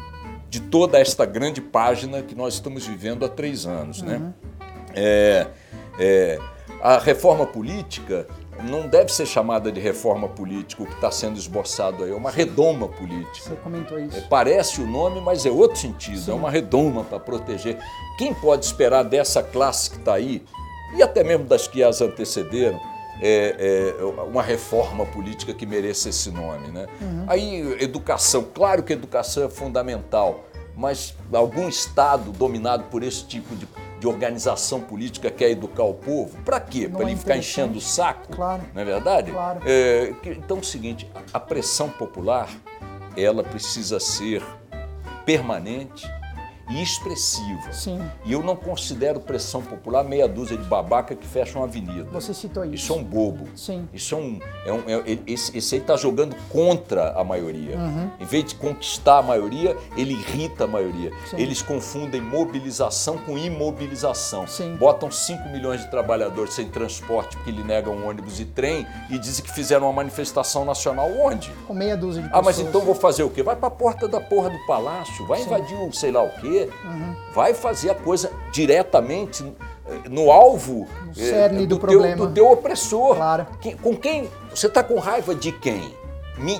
de 0.49 0.61
toda 0.61 0.97
esta 0.97 1.25
grande 1.25 1.61
página 1.61 2.21
que 2.23 2.33
nós 2.33 2.55
estamos 2.55 2.85
vivendo 2.87 3.25
há 3.25 3.29
três 3.29 3.65
anos. 3.65 4.01
Né? 4.01 4.17
Uhum. 4.17 4.33
É, 4.95 5.47
é, 5.99 6.39
a 6.81 6.97
reforma 6.97 7.45
política 7.45 8.25
não 8.63 8.87
deve 8.87 9.13
ser 9.13 9.25
chamada 9.25 9.71
de 9.71 9.79
reforma 9.79 10.27
política 10.27 10.83
o 10.83 10.85
que 10.85 10.93
está 10.93 11.11
sendo 11.11 11.37
esboçado 11.37 12.03
aí, 12.03 12.11
é 12.11 12.15
uma 12.15 12.31
redoma 12.31 12.87
política. 12.87 13.49
Você 13.49 13.55
comentou 13.55 13.99
isso. 13.99 14.17
É, 14.17 14.21
parece 14.21 14.81
o 14.81 14.87
nome, 14.87 15.21
mas 15.21 15.45
é 15.45 15.51
outro 15.51 15.77
sentido, 15.77 16.17
é 16.17 16.21
Sim. 16.21 16.31
é 16.31 16.33
uma 16.33 16.49
redoma 16.49 17.03
para 17.03 17.19
proteger. 17.19 17.77
Quem 18.17 18.33
pode 18.33 18.65
esperar 18.65 19.03
dessa 19.03 19.41
classe 19.41 19.89
que 19.89 19.97
está 19.97 20.13
aí, 20.13 20.43
e 20.95 21.03
até 21.03 21.23
mesmo 21.23 21.45
das 21.45 21.67
que 21.67 21.83
as 21.83 22.01
antecederam, 22.01 22.79
é, 23.21 23.95
é, 23.99 24.03
uma 24.23 24.41
reforma 24.41 25.05
política 25.05 25.53
que 25.53 25.65
mereça 25.65 26.09
esse 26.09 26.31
nome. 26.31 26.69
Né? 26.69 26.87
Uhum. 27.01 27.25
Aí, 27.27 27.83
educação, 27.83 28.45
claro 28.53 28.81
que 28.81 28.93
educação 28.93 29.43
é 29.43 29.49
fundamental, 29.49 30.45
mas 30.75 31.13
algum 31.33 31.67
Estado 31.67 32.31
dominado 32.31 32.85
por 32.85 33.03
esse 33.03 33.25
tipo 33.25 33.55
de 33.55 33.67
de 33.99 34.07
organização 34.07 34.79
política 34.81 35.29
quer 35.29 35.49
educar 35.51 35.83
o 35.83 35.93
povo? 35.93 36.37
Para 36.43 36.59
quê? 36.59 36.87
Para 36.87 37.03
ele 37.03 37.13
é 37.13 37.15
ficar 37.15 37.37
enchendo 37.37 37.77
o 37.77 37.81
saco? 37.81 38.33
Claro. 38.33 38.63
Não 38.73 38.81
é 38.81 38.85
verdade? 38.85 39.31
Claro. 39.31 39.61
É, 39.65 40.13
então 40.25 40.57
é 40.57 40.59
o 40.61 40.63
seguinte, 40.63 41.09
a 41.33 41.39
pressão 41.39 41.89
popular, 41.89 42.49
ela 43.17 43.43
precisa 43.43 43.99
ser 43.99 44.43
permanente 45.25 46.09
e 46.69 46.81
expressiva. 46.81 47.73
Sim. 47.73 47.99
E 48.23 48.31
eu 48.31 48.43
não 48.43 48.55
considero 48.55 49.19
pressão 49.19 49.61
popular 49.61 50.03
meia 50.03 50.27
dúzia 50.27 50.55
de 50.55 50.63
babaca 50.63 51.15
que 51.15 51.25
fecham 51.25 51.61
a 51.61 51.65
avenida. 51.65 52.07
Você 52.11 52.33
citou 52.33 52.63
isso. 52.65 52.75
Isso 52.75 52.93
é 52.93 52.95
um 52.95 53.03
bobo. 53.03 53.47
Sim. 53.55 53.89
Isso 53.93 54.15
é 54.15 54.17
um. 54.17 54.39
É 54.65 54.73
um 54.73 54.79
é, 54.87 55.17
esse, 55.25 55.57
esse 55.57 55.75
aí 55.75 55.81
está 55.81 55.97
jogando 55.97 56.35
contra 56.49 57.11
a 57.13 57.23
maioria. 57.23 57.75
Uhum. 57.75 58.11
Em 58.19 58.25
vez 58.25 58.45
de 58.45 58.55
conquistar 58.55 59.17
a 59.17 59.21
maioria, 59.21 59.75
ele 59.97 60.13
irrita 60.13 60.65
a 60.65 60.67
maioria. 60.67 61.11
Sim. 61.29 61.37
Eles 61.37 61.61
confundem 61.61 62.21
mobilização 62.21 63.17
com 63.17 63.37
imobilização. 63.37 64.45
Sim. 64.47 64.75
Botam 64.75 65.09
5 65.09 65.49
milhões 65.49 65.81
de 65.81 65.89
trabalhadores 65.89 66.53
sem 66.53 66.69
transporte 66.69 67.35
porque 67.37 67.51
lhe 67.51 67.63
negam 67.63 68.07
ônibus 68.07 68.39
e 68.39 68.45
trem 68.45 68.85
e 69.09 69.17
dizem 69.17 69.43
que 69.43 69.51
fizeram 69.51 69.87
uma 69.87 69.93
manifestação 69.93 70.63
nacional 70.63 71.09
onde? 71.19 71.51
Com 71.67 71.73
meia 71.73 71.97
dúzia 71.97 72.21
de 72.21 72.29
pessoas. 72.29 72.43
Ah, 72.43 72.45
mas 72.45 72.59
então 72.59 72.81
vou 72.81 72.95
fazer 72.95 73.23
o 73.23 73.29
quê? 73.29 73.41
Vai 73.41 73.55
para 73.55 73.67
a 73.67 73.71
porta 73.71 74.07
da 74.07 74.21
porra 74.21 74.49
do 74.49 74.59
palácio, 74.65 75.25
vai 75.25 75.39
Sim. 75.39 75.45
invadir 75.45 75.77
um 75.77 75.91
sei 75.91 76.11
lá 76.11 76.21
o 76.21 76.29
quê 76.29 76.58
uhum. 76.65 77.15
vai 77.33 77.53
fazer 77.53 77.91
a 77.91 77.95
coisa 77.95 78.31
diretamente 78.51 79.45
eh, 79.87 80.09
no 80.09 80.31
alvo 80.31 80.87
no 81.15 81.23
é, 81.23 81.49
do, 81.49 81.67
do, 81.67 81.67
teu, 81.67 81.79
problema. 81.79 82.27
do 82.27 82.33
teu 82.33 82.51
opressor. 82.51 83.15
Claro. 83.15 83.47
Que, 83.61 83.75
com 83.75 83.95
quem? 83.95 84.29
Você 84.49 84.67
está 84.67 84.83
com 84.83 84.97
raiva 84.99 85.33
de 85.35 85.51
quem? 85.51 85.93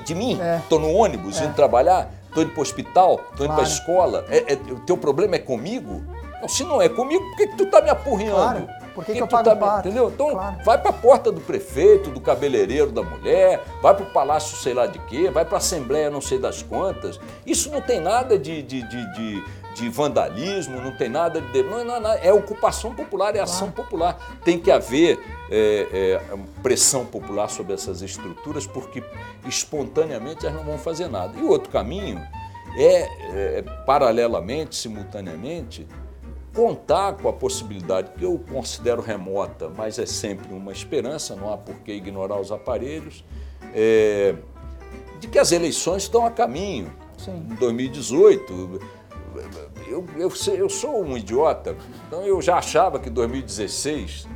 De 0.06 0.14
mim? 0.14 0.38
Estou 0.62 0.78
é. 0.78 0.82
no 0.82 0.92
ônibus 0.92 1.40
é. 1.40 1.46
indo 1.46 1.56
trabalhar? 1.56 2.12
Estou 2.28 2.44
indo 2.44 2.52
para 2.52 2.60
o 2.60 2.62
hospital? 2.62 3.14
Estou 3.32 3.46
indo 3.46 3.54
claro. 3.54 3.54
para 3.56 3.64
a 3.64 3.68
escola? 3.68 4.26
É, 4.30 4.54
é, 4.54 4.56
o 4.72 4.80
teu 4.82 4.98
problema 4.98 5.36
é 5.36 5.40
comigo? 5.40 6.04
Não, 6.42 6.48
se 6.48 6.64
não 6.64 6.82
é 6.82 6.88
comigo, 6.88 7.24
por 7.30 7.38
que, 7.38 7.48
que 7.48 7.58
tu 7.58 7.64
está 7.64 7.82
me 7.82 7.90
apurreando? 7.90 8.36
Claro. 8.36 8.80
Por 8.94 9.06
que, 9.06 9.14
que, 9.14 9.18
que 9.18 9.24
eu 9.24 9.28
pago 9.28 9.56
tá? 9.56 9.80
Entendeu? 9.80 10.10
Então, 10.10 10.32
claro. 10.32 10.58
vai 10.64 10.78
para 10.78 10.90
a 10.90 10.94
porta 10.94 11.32
do 11.32 11.40
prefeito, 11.40 12.10
do 12.10 12.20
cabeleireiro 12.20 12.92
da 12.92 13.02
mulher, 13.02 13.64
vai 13.82 13.94
para 13.94 14.04
o 14.04 14.12
palácio 14.12 14.58
sei 14.58 14.74
lá 14.74 14.88
de 14.88 15.00
quê, 15.00 15.30
vai 15.30 15.46
para 15.46 15.56
a 15.56 15.58
assembleia 15.58 16.10
não 16.10 16.22
sei 16.22 16.38
das 16.38 16.62
quantas. 16.62 17.20
Isso 17.46 17.70
não 17.72 17.82
tem 17.82 18.00
nada 18.00 18.38
de, 18.38 18.62
de, 18.62 18.82
de, 18.84 19.14
de 19.14 19.44
de 19.80 19.90
vandalismo, 19.90 20.82
não 20.82 20.92
tem 20.92 21.10
nada 21.10 21.40
de. 21.40 21.64
Não, 21.64 21.84
não, 21.84 22.00
não, 22.00 22.12
é 22.12 22.32
ocupação 22.34 22.94
popular, 22.94 23.36
é 23.36 23.40
ação 23.40 23.72
popular. 23.72 24.40
Tem 24.44 24.60
que 24.60 24.70
haver 24.70 25.20
é, 25.50 25.88
é, 25.92 26.38
pressão 26.62 27.06
popular 27.06 27.50
sobre 27.50 27.74
essas 27.74 28.02
estruturas, 28.02 28.68
porque 28.68 29.04
espontaneamente 29.48 30.46
elas 30.46 30.58
não 30.58 30.66
vão 30.66 30.78
fazer 30.78 31.08
nada. 31.08 31.38
E 31.38 31.42
o 31.42 31.50
outro 31.50 31.70
caminho 31.70 32.22
é, 32.78 33.58
é 33.58 33.62
paralelamente, 33.86 34.76
simultaneamente, 34.76 35.88
contar 36.54 37.14
com 37.14 37.30
a 37.30 37.34
possibilidade, 37.34 38.12
que 38.18 38.26
eu 38.26 38.40
considero 38.52 39.02
remota, 39.02 39.70
mas 39.70 39.98
é 40.00 40.06
sempre 40.06 40.54
uma 40.54 40.72
esperança, 40.72 41.36
não 41.36 41.54
há 41.54 41.58
por 41.58 41.76
que 41.76 41.92
ignorar 41.92 42.40
os 42.40 42.52
aparelhos, 42.52 43.24
é, 43.74 44.36
de 45.20 45.28
que 45.28 45.38
as 45.38 45.52
eleições 45.52 46.04
estão 46.04 46.26
a 46.26 46.32
caminho. 46.32 46.92
Sim. 47.18 47.46
Em 47.52 47.56
2018, 47.56 48.82
eu, 49.88 50.06
eu, 50.18 50.32
eu 50.54 50.70
sou 50.70 51.04
um 51.04 51.18
idiota, 51.18 51.76
então 52.08 52.24
eu 52.24 52.42
já 52.42 52.58
achava 52.58 53.00
que 53.00 53.10
2016, 53.10 54.28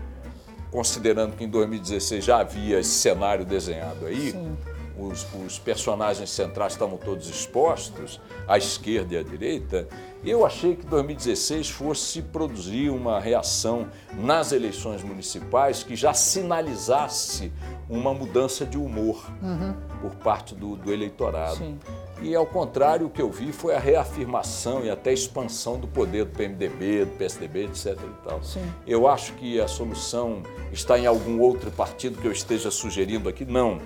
considerando 0.72 1.36
que 1.36 1.44
em 1.44 1.50
2016 1.50 2.24
já 2.24 2.40
havia 2.40 2.80
esse 2.80 2.92
cenário 2.92 3.46
desenhado 3.46 4.06
aí, 4.06 4.32
Sim 4.32 4.58
os, 4.98 5.26
os, 5.34 5.58
personagens 5.58 6.30
centrais 6.30 6.74
estavam 6.74 6.98
todos 6.98 7.28
expostos, 7.28 8.22
à 8.48 8.58
esquerda 8.58 9.16
e 9.16 9.18
à 9.18 9.24
direita, 9.24 9.88
eu 10.24 10.46
achei 10.46 10.76
que 10.76 10.86
2016 10.86 11.70
fosse 11.70 12.22
produzir 12.22 12.90
uma 12.90 13.20
reação 13.20 13.88
nas 14.18 14.52
eleições 14.52 15.04
municipais 15.04 15.84
que 15.84 15.96
já 15.96 16.14
sinalizasse 16.14 17.52
uma 17.90 18.14
mudança 18.14 18.66
de 18.66 18.78
humor 18.78 19.26
uhum. 19.42 19.74
por 20.02 20.16
parte 20.16 20.56
do, 20.56 20.76
do 20.76 20.94
eleitorado. 20.94 21.58
Sim. 21.58 21.80
E 22.22 22.36
ao 22.36 22.46
contrário, 22.46 23.08
o 23.08 23.10
que 23.10 23.22
eu 23.22 23.30
vi 23.30 23.52
foi 23.52 23.76
a 23.76 23.80
reafirmação 23.80 24.86
e 24.86 24.90
até 24.90 25.12
expansão 25.12 25.80
do 25.80 25.88
poder 25.88 26.26
do 26.26 26.32
PMDB, 26.32 27.06
do 27.06 27.18
PSDB, 27.18 27.66
etc. 27.66 27.98
E 27.98 28.28
tal. 28.28 28.44
Sim. 28.44 28.64
Eu 28.88 29.08
acho 29.08 29.34
que 29.34 29.60
a 29.60 29.68
solução 29.68 30.44
está 30.72 30.98
em 30.98 31.06
algum 31.06 31.42
outro 31.42 31.72
partido 31.72 32.22
que 32.22 32.28
eu 32.28 32.32
esteja 32.32 32.72
sugerindo 32.72 33.28
aqui, 33.28 33.46
não 33.46 33.80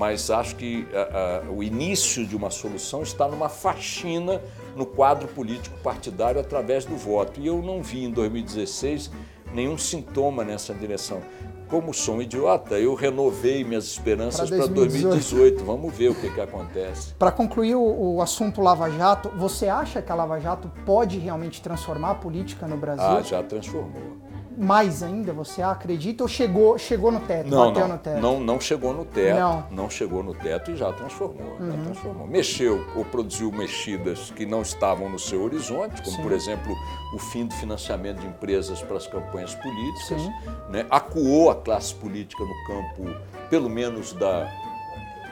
mas 0.00 0.30
acho 0.30 0.56
que 0.56 0.86
a, 0.94 1.42
a, 1.46 1.50
o 1.50 1.62
início 1.62 2.26
de 2.26 2.34
uma 2.34 2.48
solução 2.48 3.02
está 3.02 3.28
numa 3.28 3.50
faxina 3.50 4.40
no 4.74 4.86
quadro 4.86 5.28
político 5.28 5.76
partidário 5.80 6.40
através 6.40 6.86
do 6.86 6.96
voto. 6.96 7.38
E 7.38 7.46
eu 7.46 7.60
não 7.60 7.82
vi 7.82 8.04
em 8.04 8.10
2016 8.10 9.10
nenhum 9.52 9.76
sintoma 9.76 10.42
nessa 10.42 10.72
direção. 10.72 11.20
Como 11.70 11.94
sou 11.94 12.16
um 12.16 12.22
idiota, 12.22 12.74
eu 12.80 12.94
renovei 12.94 13.62
minhas 13.62 13.84
esperanças 13.84 14.50
para 14.50 14.66
2018. 14.66 15.08
2018. 15.08 15.64
Vamos 15.64 15.94
ver 15.94 16.10
o 16.10 16.14
que, 16.16 16.28
que 16.28 16.40
acontece. 16.40 17.14
Para 17.14 17.30
concluir 17.30 17.76
o, 17.76 18.14
o, 18.16 18.20
assunto 18.20 18.60
Lava 18.60 18.90
Jato, 18.90 19.30
você 19.36 19.68
acha 19.68 20.02
que 20.02 20.10
a 20.10 20.14
Lava 20.16 20.40
Jato 20.40 20.70
pode 20.84 21.18
realmente 21.18 21.62
transformar 21.62 22.10
a 22.10 22.14
política 22.16 22.66
no 22.66 22.76
Brasil? 22.76 23.06
Ah, 23.06 23.22
já 23.22 23.40
transformou 23.42 24.19
mais 24.60 25.02
ainda, 25.02 25.32
você 25.32 25.62
acredita? 25.62 26.22
Ou 26.22 26.28
chegou, 26.28 26.76
chegou 26.76 27.10
no 27.10 27.20
teto? 27.20 27.48
Não, 27.48 27.68
bateu 27.68 27.88
não, 27.88 27.94
no 27.94 27.98
teto? 27.98 28.20
Não, 28.20 28.40
não 28.40 28.60
chegou 28.60 28.92
no 28.92 29.04
teto. 29.04 29.38
Não. 29.38 29.66
não 29.70 29.90
chegou 29.90 30.22
no 30.22 30.34
teto 30.34 30.70
e 30.70 30.76
já 30.76 30.92
transformou, 30.92 31.56
uhum. 31.58 31.72
já 31.72 31.84
transformou. 31.84 32.26
Mexeu 32.26 32.84
ou 32.94 33.04
produziu 33.04 33.50
mexidas 33.50 34.30
que 34.30 34.44
não 34.44 34.60
estavam 34.60 35.08
no 35.08 35.18
seu 35.18 35.42
horizonte, 35.42 36.02
como 36.02 36.16
Sim. 36.16 36.22
por 36.22 36.32
exemplo 36.32 36.76
o 37.14 37.18
fim 37.18 37.46
do 37.46 37.54
financiamento 37.54 38.20
de 38.20 38.26
empresas 38.26 38.82
para 38.82 38.98
as 38.98 39.06
campanhas 39.06 39.54
políticas. 39.54 40.22
Né? 40.68 40.84
Acuou 40.90 41.50
a 41.50 41.54
classe 41.54 41.94
política 41.94 42.44
no 42.44 42.64
campo, 42.66 43.16
pelo 43.48 43.70
menos 43.70 44.12
da 44.12 44.46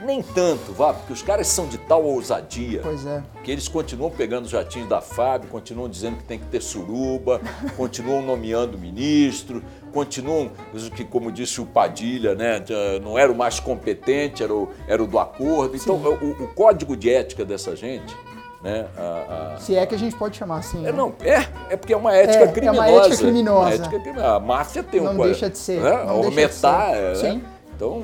nem 0.03 0.23
tanto, 0.23 0.73
vá, 0.73 0.93
porque 0.93 1.13
os 1.13 1.23
caras 1.23 1.47
são 1.49 1.67
de 1.67 1.79
tal 1.79 2.05
ousadia 2.05 2.81
pois 2.83 3.05
é. 3.05 3.23
que 3.43 3.51
eles 3.51 3.69
continuam 3.69 4.11
pegando 4.11 4.45
os 4.45 4.51
jatinhos 4.51 4.89
da 4.89 5.01
FAB, 5.01 5.47
continuam 5.47 5.89
dizendo 5.89 6.19
que 6.19 6.25
tem 6.25 6.39
que 6.39 6.47
ter 6.47 6.61
suruba, 6.61 7.41
continuam 7.77 8.23
nomeando 8.23 8.79
ministro, 8.79 9.63
continuam, 9.93 10.51
que 10.95 11.05
como 11.05 11.33
disse 11.33 11.61
o 11.61 11.67
Padilha, 11.67 12.35
né, 12.35 12.63
não 13.03 13.19
era 13.19 13.31
o 13.31 13.35
mais 13.35 13.59
competente, 13.59 14.43
era 14.43 14.55
o, 14.55 14.69
era 14.87 15.03
o 15.03 15.07
do 15.07 15.19
acordo. 15.19 15.77
Então, 15.77 15.97
o, 15.97 16.45
o, 16.45 16.49
código 16.49 16.97
de 16.97 17.11
ética 17.11 17.45
dessa 17.45 17.75
gente. 17.75 18.17
Né, 18.63 18.87
a, 18.97 19.55
a... 19.55 19.59
Se 19.59 19.77
é 19.77 19.87
que 19.87 19.95
a 19.95 19.99
gente 19.99 20.17
pode 20.17 20.37
chamar 20.37 20.59
assim. 20.59 20.81
É, 20.81 20.91
né? 20.91 20.93
não, 20.93 21.15
é, 21.21 21.47
é 21.71 21.77
porque 21.77 21.93
é 21.93 21.97
uma 21.97 22.15
ética 22.15 22.45
é, 22.45 22.49
criminosa. 22.49 22.89
É 22.89 22.91
uma 22.91 22.99
ética 22.99 23.17
criminosa. 23.17 23.61
Uma 23.61 23.75
ética 23.75 24.01
criminosa. 24.01 24.35
A 24.35 24.41
máfia 24.41 24.83
tem 24.83 25.01
não 25.01 25.13
um. 25.13 25.15
Não 25.15 25.25
deixa 25.25 25.49
de 25.49 25.59
ser. 25.59 25.81
Né, 25.81 26.05
não 26.05 26.25
aumentar. 26.25 27.13
De 27.13 27.19
ser. 27.19 27.27
É, 27.27 27.33
né? 27.35 27.43
Então, 27.77 28.03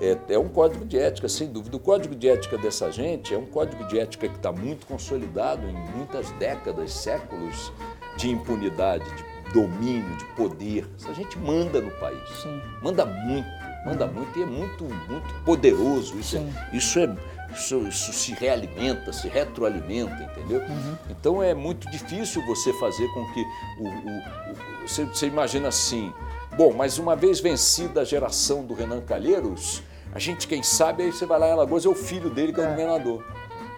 é, 0.00 0.16
é, 0.28 0.38
um 0.38 0.48
código 0.48 0.84
de 0.84 0.98
ética, 0.98 1.28
sem 1.28 1.48
dúvida. 1.48 1.76
O 1.76 1.80
código 1.80 2.14
de 2.14 2.28
ética 2.28 2.56
dessa 2.56 2.90
gente 2.90 3.34
é 3.34 3.38
um 3.38 3.46
código 3.46 3.84
de 3.88 3.98
ética 3.98 4.28
que 4.28 4.36
está 4.36 4.52
muito 4.52 4.86
consolidado 4.86 5.66
em 5.66 5.74
muitas 5.96 6.30
décadas, 6.32 6.92
séculos 6.92 7.72
de 8.16 8.30
impunidade, 8.30 9.04
de 9.04 9.52
domínio, 9.52 10.16
de 10.16 10.24
poder. 10.36 10.86
Essa 10.98 11.14
gente 11.14 11.38
manda 11.38 11.80
no 11.80 11.90
país. 11.92 12.28
Sim. 12.42 12.60
Manda 12.82 13.04
muito, 13.04 13.48
manda 13.84 14.06
muito 14.06 14.38
e 14.38 14.42
é 14.42 14.46
muito, 14.46 14.84
muito 14.84 15.34
poderoso. 15.44 16.18
Isso, 16.18 16.36
é, 16.36 16.76
isso 16.76 16.98
é. 16.98 17.16
Isso, 17.50 17.78
isso, 17.88 18.12
se 18.12 18.32
realimenta, 18.32 19.10
se 19.10 19.26
retroalimenta, 19.26 20.22
entendeu? 20.22 20.60
Uhum. 20.60 20.96
Então 21.08 21.42
é 21.42 21.54
muito 21.54 21.90
difícil 21.90 22.44
você 22.44 22.74
fazer 22.74 23.08
com 23.14 23.24
que 23.32 23.40
o, 23.80 23.88
o, 23.88 24.18
o 24.18 24.86
você, 24.86 25.06
você 25.06 25.26
imagina 25.28 25.68
assim, 25.68 26.12
Bom, 26.58 26.72
mas 26.72 26.98
uma 26.98 27.14
vez 27.14 27.38
vencida 27.38 28.00
a 28.00 28.04
geração 28.04 28.64
do 28.64 28.74
Renan 28.74 29.00
Calheiros, 29.00 29.80
a 30.14 30.18
gente, 30.18 30.46
quem 30.46 30.62
sabe, 30.62 31.02
aí 31.02 31.12
você 31.12 31.26
vai 31.26 31.38
lá 31.38 31.48
em 31.48 31.52
Alagoas, 31.52 31.84
é 31.84 31.88
o 31.88 31.94
filho 31.94 32.30
dele 32.30 32.52
que 32.52 32.60
é, 32.60 32.64
é 32.64 32.66
o 32.66 32.70
governador. 32.70 33.24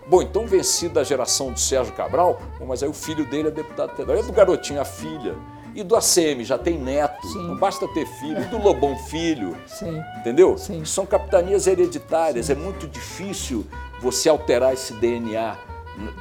Bom, 0.06 0.22
então 0.22 0.46
vencida 0.46 1.00
a 1.00 1.04
geração 1.04 1.52
do 1.52 1.60
Sérgio 1.60 1.92
Cabral, 1.94 2.40
mas 2.66 2.82
aí 2.82 2.88
o 2.88 2.92
filho 2.92 3.24
dele 3.24 3.48
é 3.48 3.50
deputado 3.50 3.94
federal. 3.94 4.22
E 4.22 4.26
do 4.26 4.32
garotinho, 4.32 4.80
a 4.80 4.84
filha. 4.84 5.36
E 5.72 5.84
do 5.84 5.94
ACM, 5.94 6.42
já 6.42 6.58
tem 6.58 6.76
neto, 6.78 7.24
Sim. 7.28 7.46
não 7.46 7.56
basta 7.56 7.86
ter 7.88 8.04
filho. 8.04 8.40
E 8.40 8.44
do 8.46 8.58
Lobão 8.58 8.96
Filho, 8.96 9.56
Sim. 9.66 10.02
entendeu? 10.18 10.58
Sim. 10.58 10.84
São 10.84 11.06
capitanias 11.06 11.68
hereditárias, 11.68 12.50
é 12.50 12.56
muito 12.56 12.88
difícil 12.88 13.64
você 14.00 14.28
alterar 14.28 14.72
esse 14.72 14.92
DNA 14.94 15.56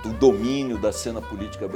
do 0.04 0.14
domínio 0.14 0.78
da 0.78 0.92
cena 0.92 1.22
política 1.22 1.68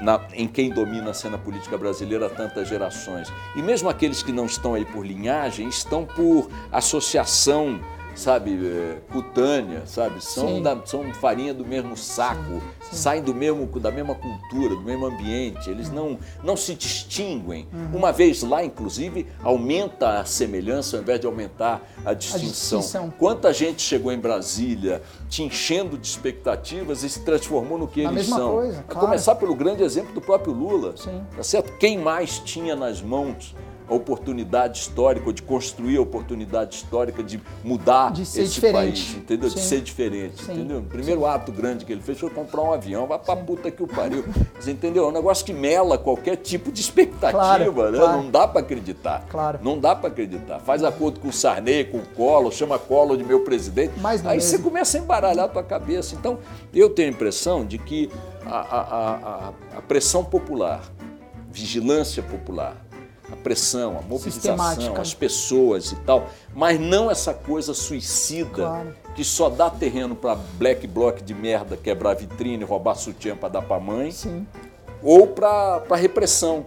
na, 0.00 0.20
em 0.32 0.46
quem 0.46 0.70
domina 0.70 1.10
a 1.10 1.14
cena 1.14 1.38
política 1.38 1.76
brasileira 1.76 2.26
há 2.26 2.30
tantas 2.30 2.68
gerações. 2.68 3.32
E 3.56 3.62
mesmo 3.62 3.88
aqueles 3.88 4.22
que 4.22 4.32
não 4.32 4.46
estão 4.46 4.74
aí 4.74 4.84
por 4.84 5.06
linhagem, 5.06 5.68
estão 5.68 6.04
por 6.04 6.48
associação 6.72 7.80
sabe, 8.18 8.58
é, 8.66 8.98
cutânea, 9.12 9.82
sabe? 9.86 10.22
São, 10.22 10.60
da, 10.60 10.76
são 10.84 11.04
farinha 11.14 11.54
do 11.54 11.64
mesmo 11.64 11.96
saco, 11.96 12.60
sim, 12.80 12.96
saem 12.96 13.22
do 13.22 13.34
mesmo, 13.34 13.66
da 13.78 13.90
mesma 13.90 14.14
cultura, 14.14 14.74
do 14.74 14.82
mesmo 14.82 15.06
ambiente. 15.06 15.70
Eles 15.70 15.90
não, 15.90 16.18
não 16.42 16.56
se 16.56 16.74
distinguem. 16.74 17.68
Uhum. 17.72 17.98
Uma 17.98 18.12
vez 18.12 18.42
lá, 18.42 18.64
inclusive, 18.64 19.26
aumenta 19.42 20.20
a 20.20 20.24
semelhança 20.24 20.96
ao 20.96 21.02
invés 21.02 21.20
de 21.20 21.26
aumentar 21.26 21.80
a 22.04 22.12
distinção. 22.12 22.78
a 22.78 22.82
distinção. 22.82 23.14
Quanta 23.16 23.52
gente 23.52 23.80
chegou 23.82 24.12
em 24.12 24.18
Brasília 24.18 25.00
te 25.28 25.42
enchendo 25.42 25.96
de 25.96 26.06
expectativas 26.06 27.02
e 27.04 27.08
se 27.08 27.20
transformou 27.20 27.78
no 27.78 27.86
que 27.86 28.04
a 28.04 28.10
eles 28.10 28.26
são. 28.26 28.52
Coisa, 28.52 28.84
claro. 28.88 28.98
A 28.98 29.08
começar 29.08 29.34
pelo 29.36 29.54
grande 29.54 29.82
exemplo 29.82 30.12
do 30.12 30.20
próprio 30.20 30.52
Lula. 30.52 30.94
Sim. 30.96 31.22
Tá 31.36 31.42
certo? 31.42 31.72
Quem 31.78 31.98
mais 31.98 32.38
tinha 32.38 32.74
nas 32.74 33.00
mãos 33.00 33.54
a 33.88 33.94
oportunidade 33.94 34.78
histórica, 34.78 35.32
de 35.32 35.42
construir 35.42 35.96
a 35.96 36.02
oportunidade 36.02 36.74
histórica 36.76 37.22
de 37.22 37.40
mudar 37.64 38.12
de 38.12 38.22
esse 38.22 38.44
diferente. 38.44 39.04
país, 39.04 39.16
entendeu? 39.16 39.48
Sim. 39.50 39.56
De 39.56 39.62
ser 39.62 39.80
diferente, 39.80 40.44
Sim. 40.44 40.52
entendeu? 40.52 40.78
O 40.78 40.82
primeiro 40.82 41.20
Sim. 41.22 41.26
ato 41.26 41.52
grande 41.52 41.84
que 41.84 41.92
ele 41.92 42.02
fez 42.02 42.18
foi 42.18 42.30
comprar 42.30 42.62
um 42.62 42.72
avião, 42.72 43.06
vai 43.06 43.18
pra 43.18 43.34
puta 43.36 43.70
que 43.70 43.82
o 43.82 43.86
pariu. 43.86 44.24
Você 44.58 44.70
entendeu? 44.70 45.04
É 45.04 45.08
um 45.08 45.12
negócio 45.12 45.44
que 45.44 45.52
mela 45.52 45.96
qualquer 45.96 46.36
tipo 46.36 46.70
de 46.70 46.80
expectativa, 46.80 47.30
claro, 47.38 47.64
né? 47.92 47.98
Claro. 47.98 48.22
Não 48.22 48.30
dá 48.30 48.46
para 48.46 48.60
acreditar. 48.60 49.24
Claro. 49.28 49.58
Não 49.62 49.78
dá 49.78 49.96
para 49.96 50.08
acreditar. 50.08 50.58
Faz 50.60 50.84
acordo 50.84 51.20
com 51.20 51.28
o 51.28 51.32
Sarney, 51.32 51.84
com 51.84 51.98
o 51.98 52.06
Collor, 52.14 52.52
chama 52.52 52.78
Collor 52.78 53.16
de 53.16 53.24
meu 53.24 53.40
presidente. 53.40 53.94
Mas 54.00 54.24
Aí 54.26 54.36
mesmo. 54.36 54.50
você 54.50 54.58
começa 54.58 54.98
a 54.98 55.00
embaralhar 55.00 55.46
a 55.46 55.48
tua 55.48 55.62
cabeça. 55.62 56.14
Então, 56.14 56.38
eu 56.74 56.90
tenho 56.90 57.08
a 57.08 57.12
impressão 57.12 57.64
de 57.64 57.78
que 57.78 58.10
a, 58.44 58.58
a, 58.58 58.80
a, 58.80 59.52
a 59.78 59.82
pressão 59.82 60.24
popular, 60.24 60.82
vigilância 61.50 62.22
popular, 62.22 62.76
a 63.30 63.36
pressão, 63.36 63.98
a 63.98 64.02
mobilização, 64.02 64.96
as 64.96 65.14
pessoas 65.14 65.92
e 65.92 65.96
tal, 65.96 66.28
mas 66.54 66.80
não 66.80 67.10
essa 67.10 67.34
coisa 67.34 67.74
suicida 67.74 68.48
claro. 68.50 68.94
que 69.14 69.22
só 69.22 69.48
dá 69.48 69.68
terreno 69.68 70.16
para 70.16 70.34
black 70.34 70.86
bloc 70.86 71.20
de 71.20 71.34
merda 71.34 71.76
quebrar 71.76 72.14
vitrine, 72.14 72.64
roubar 72.64 72.94
sutiã 72.94 73.36
para 73.36 73.50
dar 73.50 73.62
para 73.62 73.80
mãe, 73.80 74.10
Sim. 74.10 74.46
ou 75.02 75.26
para 75.26 75.96
repressão. 75.96 76.66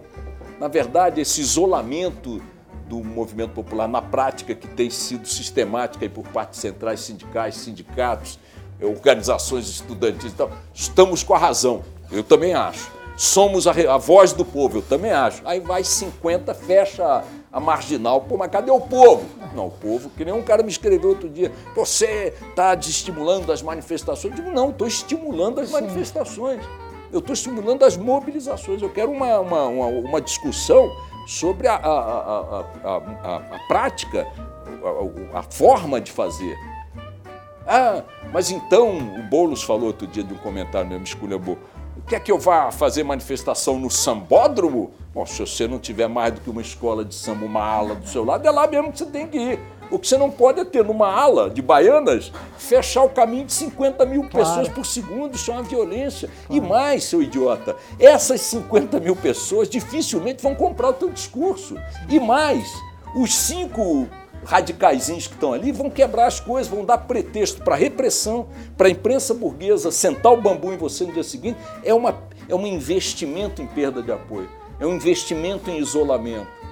Na 0.60 0.68
verdade, 0.68 1.20
esse 1.20 1.40
isolamento 1.40 2.40
do 2.88 3.02
movimento 3.02 3.52
popular 3.52 3.88
na 3.88 4.02
prática 4.02 4.54
que 4.54 4.68
tem 4.68 4.90
sido 4.90 5.26
sistemática 5.26 6.08
por 6.08 6.26
parte 6.28 6.56
centrais 6.56 7.00
sindicais, 7.00 7.56
sindicatos, 7.56 8.38
organizações 8.80 9.68
estudantis 9.68 10.32
e 10.32 10.34
tal, 10.34 10.52
estamos 10.74 11.22
com 11.22 11.34
a 11.34 11.38
razão. 11.38 11.82
Eu 12.10 12.22
também 12.22 12.52
acho 12.52 13.01
somos 13.22 13.68
a, 13.68 13.70
a, 13.70 13.98
voz 13.98 14.32
do 14.32 14.44
povo, 14.44 14.78
eu 14.78 14.82
também 14.82 15.12
acho. 15.12 15.42
Aí 15.44 15.60
vai 15.60 15.84
50, 15.84 16.52
fecha 16.54 17.22
a 17.52 17.60
marginal. 17.60 18.22
Pô, 18.22 18.36
mas 18.36 18.50
cadê 18.50 18.72
o 18.72 18.80
povo? 18.80 19.24
Não, 19.54 19.68
o 19.68 19.70
povo, 19.70 20.10
que 20.10 20.24
nem 20.24 20.34
um 20.34 20.42
cara 20.42 20.60
me 20.64 20.70
escreveu 20.70 21.10
outro 21.10 21.28
dia, 21.28 21.52
você 21.72 22.34
está 22.50 22.74
desestimulando 22.74 23.52
as 23.52 23.62
manifestações. 23.62 24.36
Eu 24.36 24.44
digo, 24.44 24.52
não, 24.52 24.70
estou 24.70 24.88
estimulando 24.88 25.60
as 25.60 25.68
Sim. 25.68 25.74
manifestações. 25.74 26.60
Eu 27.12 27.20
estou 27.20 27.32
estimulando 27.32 27.84
as 27.84 27.96
mobilizações. 27.96 28.82
Eu 28.82 28.90
quero 28.90 29.12
uma, 29.12 29.38
uma, 29.38 29.66
uma, 29.68 29.86
uma 29.86 30.20
discussão 30.20 30.90
sobre 31.24 31.68
a, 31.68 31.76
a, 31.76 32.64
a, 32.82 33.36
a 33.36 33.58
prática, 33.68 34.26
a, 35.32 35.42
forma 35.44 36.00
de 36.00 36.10
fazer. 36.10 36.56
Ah, 37.68 38.02
mas 38.32 38.50
então, 38.50 38.98
o 38.98 39.22
Boulos 39.22 39.62
falou 39.62 39.86
outro 39.86 40.08
dia 40.08 40.24
de 40.24 40.34
um 40.34 40.38
comentário 40.38 40.88
meu, 40.88 40.98
me 40.98 41.04
esculhambou. 41.04 41.56
Quer 42.06 42.20
que 42.20 42.30
eu 42.30 42.38
vá 42.38 42.70
fazer 42.70 43.02
manifestação 43.04 43.78
no 43.78 43.90
sambódromo? 43.90 44.92
Bom, 45.14 45.24
se 45.24 45.40
você 45.40 45.68
não 45.68 45.78
tiver 45.78 46.08
mais 46.08 46.34
do 46.34 46.40
que 46.40 46.50
uma 46.50 46.62
escola 46.62 47.04
de 47.04 47.14
samba, 47.14 47.44
uma 47.44 47.62
ala 47.62 47.94
do 47.94 48.08
seu 48.08 48.24
lado, 48.24 48.46
é 48.46 48.50
lá 48.50 48.66
mesmo 48.66 48.92
que 48.92 48.98
você 48.98 49.06
tem 49.06 49.26
que 49.26 49.38
ir. 49.38 49.60
O 49.90 49.98
que 49.98 50.08
você 50.08 50.16
não 50.16 50.30
pode 50.30 50.58
é 50.58 50.64
ter 50.64 50.82
numa 50.82 51.06
ala 51.06 51.50
de 51.50 51.60
baianas 51.60 52.32
fechar 52.56 53.02
o 53.02 53.10
caminho 53.10 53.44
de 53.44 53.52
50 53.52 54.06
mil 54.06 54.22
claro. 54.22 54.30
pessoas 54.30 54.68
por 54.68 54.86
segundo. 54.86 55.34
Isso 55.34 55.50
é 55.50 55.54
uma 55.54 55.62
violência. 55.62 56.30
Claro. 56.46 56.64
E 56.64 56.66
mais, 56.66 57.04
seu 57.04 57.22
idiota, 57.22 57.76
essas 58.00 58.40
50 58.40 58.98
mil 59.00 59.14
pessoas 59.14 59.68
dificilmente 59.68 60.42
vão 60.42 60.54
comprar 60.54 60.88
o 60.88 60.92
teu 60.94 61.10
discurso. 61.10 61.76
E 62.08 62.18
mais, 62.18 62.72
os 63.14 63.34
cinco 63.34 64.08
radicaizinhos 64.44 65.26
que 65.26 65.34
estão 65.34 65.52
ali 65.52 65.72
vão 65.72 65.90
quebrar 65.90 66.26
as 66.26 66.40
coisas, 66.40 66.72
vão 66.72 66.84
dar 66.84 66.98
pretexto 66.98 67.62
para 67.62 67.76
repressão, 67.76 68.48
para 68.76 68.88
a 68.88 68.90
imprensa 68.90 69.34
burguesa 69.34 69.90
sentar 69.90 70.32
o 70.32 70.40
bambu 70.40 70.72
em 70.72 70.76
você 70.76 71.04
no 71.04 71.12
dia 71.12 71.22
seguinte. 71.22 71.58
É, 71.84 71.94
uma, 71.94 72.18
é 72.48 72.54
um 72.54 72.66
investimento 72.66 73.62
em 73.62 73.66
perda 73.66 74.02
de 74.02 74.12
apoio, 74.12 74.48
é 74.80 74.86
um 74.86 74.94
investimento 74.94 75.70
em 75.70 75.78
isolamento. 75.78 76.62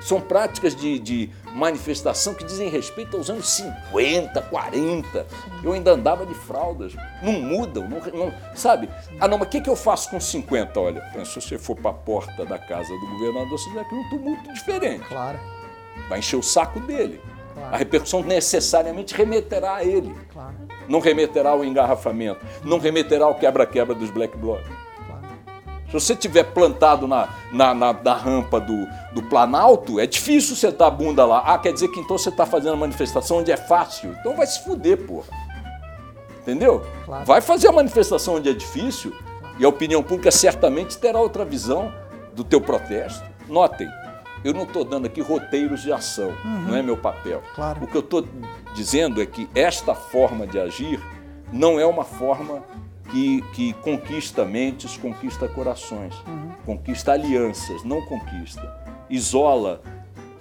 São 0.00 0.18
práticas 0.18 0.74
de, 0.74 0.98
de 0.98 1.30
manifestação 1.54 2.32
que 2.32 2.42
dizem 2.42 2.70
respeito 2.70 3.18
aos 3.18 3.28
anos 3.28 3.50
50, 3.50 4.40
40. 4.40 5.26
Eu 5.62 5.74
ainda 5.74 5.90
andava 5.90 6.24
de 6.24 6.32
fraldas. 6.32 6.94
Não 7.22 7.32
mudam, 7.32 7.86
não, 7.86 8.00
não 8.18 8.32
sabe? 8.54 8.88
Ah, 9.20 9.28
não, 9.28 9.36
mas 9.36 9.48
o 9.48 9.50
que, 9.50 9.60
que 9.60 9.68
eu 9.68 9.76
faço 9.76 10.08
com 10.08 10.18
50? 10.18 10.80
Olha, 10.80 11.04
se 11.22 11.38
você 11.38 11.58
for 11.58 11.76
para 11.76 11.90
a 11.90 11.94
porta 11.94 12.46
da 12.46 12.58
casa 12.58 12.88
do 12.88 13.06
governador, 13.08 13.58
você 13.58 13.68
vai 13.74 13.84
ter 13.84 13.94
um 13.94 14.08
tumulto 14.08 14.54
diferente. 14.54 15.06
Claro 15.06 15.59
vai 16.08 16.18
encher 16.18 16.36
o 16.36 16.42
saco 16.42 16.80
dele. 16.80 17.20
Claro. 17.54 17.74
A 17.74 17.76
repercussão 17.76 18.22
necessariamente 18.22 19.14
remeterá 19.14 19.76
a 19.76 19.84
ele. 19.84 20.14
Claro. 20.32 20.54
Não 20.88 20.98
remeterá 20.98 21.50
ao 21.50 21.64
engarrafamento, 21.64 22.44
não 22.64 22.78
remeterá 22.78 23.24
ao 23.24 23.34
quebra-quebra 23.34 23.94
dos 23.94 24.10
black 24.10 24.36
blocs. 24.36 24.66
Claro. 25.06 25.22
Se 25.86 25.92
você 25.92 26.16
tiver 26.16 26.44
plantado 26.44 27.06
na, 27.06 27.28
na, 27.52 27.74
na, 27.74 27.92
na, 27.92 28.14
rampa 28.14 28.60
do, 28.60 28.86
do 29.12 29.22
Planalto, 29.22 30.00
é 30.00 30.06
difícil 30.06 30.56
sentar 30.56 30.88
a 30.88 30.90
bunda 30.90 31.24
lá. 31.24 31.44
Ah, 31.46 31.58
quer 31.58 31.72
dizer 31.72 31.88
que 31.88 32.00
então 32.00 32.18
você 32.18 32.28
está 32.28 32.44
fazendo 32.44 32.72
a 32.72 32.76
manifestação 32.76 33.38
onde 33.38 33.52
é 33.52 33.56
fácil. 33.56 34.16
Então 34.18 34.36
vai 34.36 34.46
se 34.46 34.64
fuder, 34.64 34.96
porra. 34.98 35.28
Entendeu? 36.40 36.84
Vai 37.24 37.40
fazer 37.40 37.68
a 37.68 37.72
manifestação 37.72 38.36
onde 38.36 38.48
é 38.48 38.52
difícil 38.52 39.12
e 39.58 39.64
a 39.64 39.68
opinião 39.68 40.02
pública 40.02 40.30
certamente 40.30 40.96
terá 40.96 41.20
outra 41.20 41.44
visão 41.44 41.92
do 42.34 42.42
teu 42.42 42.60
protesto. 42.60 43.22
Notem, 43.46 43.86
eu 44.42 44.54
não 44.54 44.62
estou 44.62 44.84
dando 44.84 45.06
aqui 45.06 45.20
roteiros 45.20 45.82
de 45.82 45.92
ação, 45.92 46.30
uhum. 46.44 46.62
não 46.68 46.76
é 46.76 46.82
meu 46.82 46.96
papel. 46.96 47.42
Claro. 47.54 47.84
O 47.84 47.86
que 47.86 47.96
eu 47.96 48.00
estou 48.00 48.26
dizendo 48.74 49.20
é 49.20 49.26
que 49.26 49.48
esta 49.54 49.94
forma 49.94 50.46
de 50.46 50.58
agir 50.58 51.00
não 51.52 51.78
é 51.78 51.84
uma 51.84 52.04
forma 52.04 52.62
que, 53.10 53.42
que 53.52 53.72
conquista 53.74 54.44
mentes, 54.44 54.96
conquista 54.96 55.48
corações, 55.48 56.14
uhum. 56.26 56.52
conquista 56.64 57.12
alianças, 57.12 57.84
não 57.84 58.00
conquista. 58.02 58.62
Isola, 59.08 59.82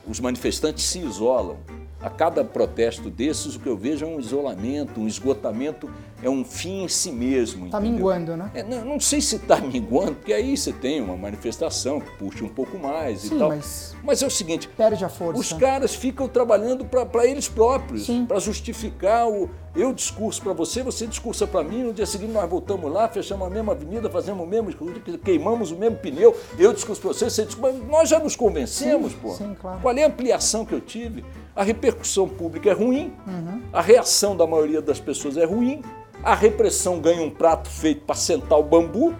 os 0.07 0.19
manifestantes 0.19 0.83
se 0.85 0.99
isolam. 0.99 1.57
A 2.01 2.09
cada 2.09 2.45
protesto 2.45 3.09
desses, 3.09 3.55
o 3.55 3.59
que 3.59 3.67
eu 3.67 3.75
vejo 3.75 4.05
é 4.05 4.07
um 4.07 4.19
isolamento, 4.19 5.01
um 5.01 5.07
esgotamento, 5.07 5.91
é 6.21 6.29
um 6.29 6.43
fim 6.43 6.83
em 6.83 6.87
si 6.87 7.11
mesmo. 7.11 7.67
Está 7.67 7.79
minguando, 7.79 8.35
né? 8.35 8.51
É, 8.53 8.63
não, 8.63 8.85
não, 8.85 8.99
sei 8.99 9.21
se 9.21 9.37
está 9.37 9.57
minguando, 9.61 10.15
porque 10.15 10.33
aí 10.33 10.55
você 10.55 10.71
tem 10.71 11.01
uma 11.01 11.15
manifestação 11.15 11.99
que 11.99 12.11
puxa 12.17 12.43
um 12.43 12.49
pouco 12.49 12.77
mais 12.77 13.21
Sim, 13.21 13.35
e 13.35 13.39
tal. 13.39 13.49
Mas, 13.49 13.95
mas 14.03 14.21
é 14.21 14.27
o 14.27 14.29
seguinte: 14.29 14.67
perde 14.67 15.03
a 15.03 15.09
força. 15.09 15.39
Os 15.39 15.53
caras 15.53 15.95
ficam 15.95 16.27
trabalhando 16.27 16.85
para 16.85 17.25
eles 17.25 17.47
próprios, 17.47 18.07
para 18.27 18.39
justificar 18.39 19.27
o. 19.27 19.49
Eu 19.75 19.93
discurso 19.93 20.41
para 20.41 20.51
você, 20.51 20.81
você 20.81 21.05
discursa 21.05 21.45
para 21.45 21.63
mim, 21.63 21.83
no 21.83 21.93
dia 21.93 22.05
seguinte 22.05 22.33
nós 22.33 22.49
voltamos 22.49 22.91
lá, 22.91 23.07
fechamos 23.07 23.45
a 23.45 23.49
mesma 23.51 23.73
avenida, 23.73 24.09
fazemos 24.09 24.43
o 24.43 24.47
mesmo 24.47 24.67
discurso, 24.67 24.99
queimamos 25.23 25.71
o 25.71 25.77
mesmo 25.77 25.95
pneu, 25.97 26.35
eu 26.57 26.73
discurso 26.73 26.99
para 26.99 27.13
você, 27.13 27.29
você 27.29 27.45
discursa. 27.45 27.77
Nós 27.87 28.09
já 28.09 28.19
nos 28.19 28.35
convencemos, 28.35 29.11
sim, 29.11 29.17
pô. 29.21 29.29
Sim, 29.35 29.55
claro. 29.59 29.79
Qual 29.79 29.95
é 29.95 30.03
a 30.03 30.07
ampliação 30.07 30.65
que 30.65 30.73
eu 30.73 30.81
tive? 30.81 31.23
a 31.59 31.63
repercussão 31.63 32.25
pública 32.25 32.69
é 32.69 32.73
ruim, 32.73 33.11
uhum. 33.27 33.61
a 33.73 33.81
reação 33.81 34.33
da 34.33 34.47
maioria 34.47 34.81
das 34.81 34.97
pessoas 34.97 35.35
é 35.35 35.43
ruim, 35.43 35.81
a 36.23 36.35
repressão 36.35 36.99
ganha 36.99 37.21
um 37.21 37.29
prato 37.29 37.69
feito 37.69 38.01
para 38.01 38.15
sentar 38.15 38.59
o 38.59 38.63
bambu, 38.63 39.15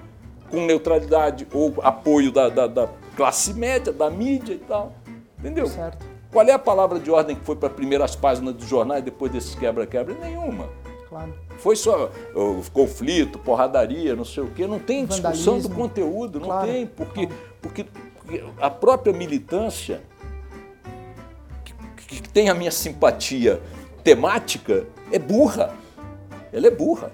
com 0.50 0.66
neutralidade 0.66 1.48
ou 1.54 1.76
apoio 1.82 2.32
da, 2.32 2.50
da, 2.50 2.68
da, 2.68 2.90
classe 3.16 3.54
média, 3.54 3.94
da 3.94 4.10
mídia 4.10 4.54
e 4.54 4.60
tal. 4.60 4.94
Entendeu? 5.38 5.68
Certo. 5.68 6.06
Qual 6.32 6.46
é 6.46 6.52
a 6.52 6.60
palavra 6.60 7.00
de 7.00 7.10
ordem 7.10 7.36
que 7.36 7.44
foi 7.44 7.56
para 7.56 7.70
as 7.70 7.76
primeiras 7.76 8.16
páginas 8.16 8.54
dos 8.54 8.68
jornais 8.68 9.04
depois 9.04 9.32
desses 9.32 9.56
quebra-quebra? 9.56 10.16
Nenhuma. 10.16 10.70
Claro. 11.08 11.34
Foi 11.58 11.76
só 11.76 12.12
o 12.36 12.62
conflito, 12.72 13.40
porradaria, 13.40 14.16
não 14.16 14.24
sei 14.24 14.44
o 14.44 14.52
quê. 14.52 14.68
Não 14.68 14.80
tem 14.80 15.06
discussão 15.06 15.56
Vandalismo. 15.56 15.70
do 15.70 15.76
conteúdo, 15.76 16.40
não 16.40 16.48
claro. 16.48 16.68
tem, 16.68 16.86
porque, 16.86 17.30
porque 17.62 17.86
a 18.62 18.70
própria 18.70 19.12
militância 19.12 20.02
que 22.08 22.22
tem 22.30 22.50
a 22.50 22.54
minha 22.54 22.72
simpatia 22.72 23.62
temática 24.04 24.86
é 25.12 25.20
burra. 25.20 25.74
Ela 26.52 26.68
é 26.68 26.72
burra. 26.72 27.12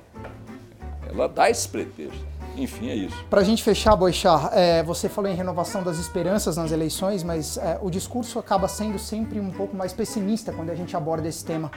Ela 1.07 1.27
dá 1.27 1.49
esse 1.49 1.67
pretexto. 1.67 2.25
Enfim, 2.57 2.89
é 2.89 2.95
isso. 2.95 3.25
Para 3.29 3.41
a 3.41 3.43
gente 3.43 3.61
fechar, 3.61 3.95
Boixá, 3.95 4.49
é, 4.53 4.81
você 4.81 5.09
falou 5.09 5.29
em 5.29 5.35
renovação 5.35 5.83
das 5.83 5.97
esperanças 5.97 6.55
nas 6.55 6.71
eleições, 6.71 7.23
mas 7.23 7.57
é, 7.57 7.77
o 7.81 7.89
discurso 7.89 8.39
acaba 8.39 8.67
sendo 8.67 8.97
sempre 8.97 9.39
um 9.39 9.51
pouco 9.51 9.75
mais 9.75 9.91
pessimista 9.91 10.53
quando 10.53 10.69
a 10.69 10.75
gente 10.75 10.95
aborda 10.95 11.27
esse 11.27 11.43
tema. 11.43 11.69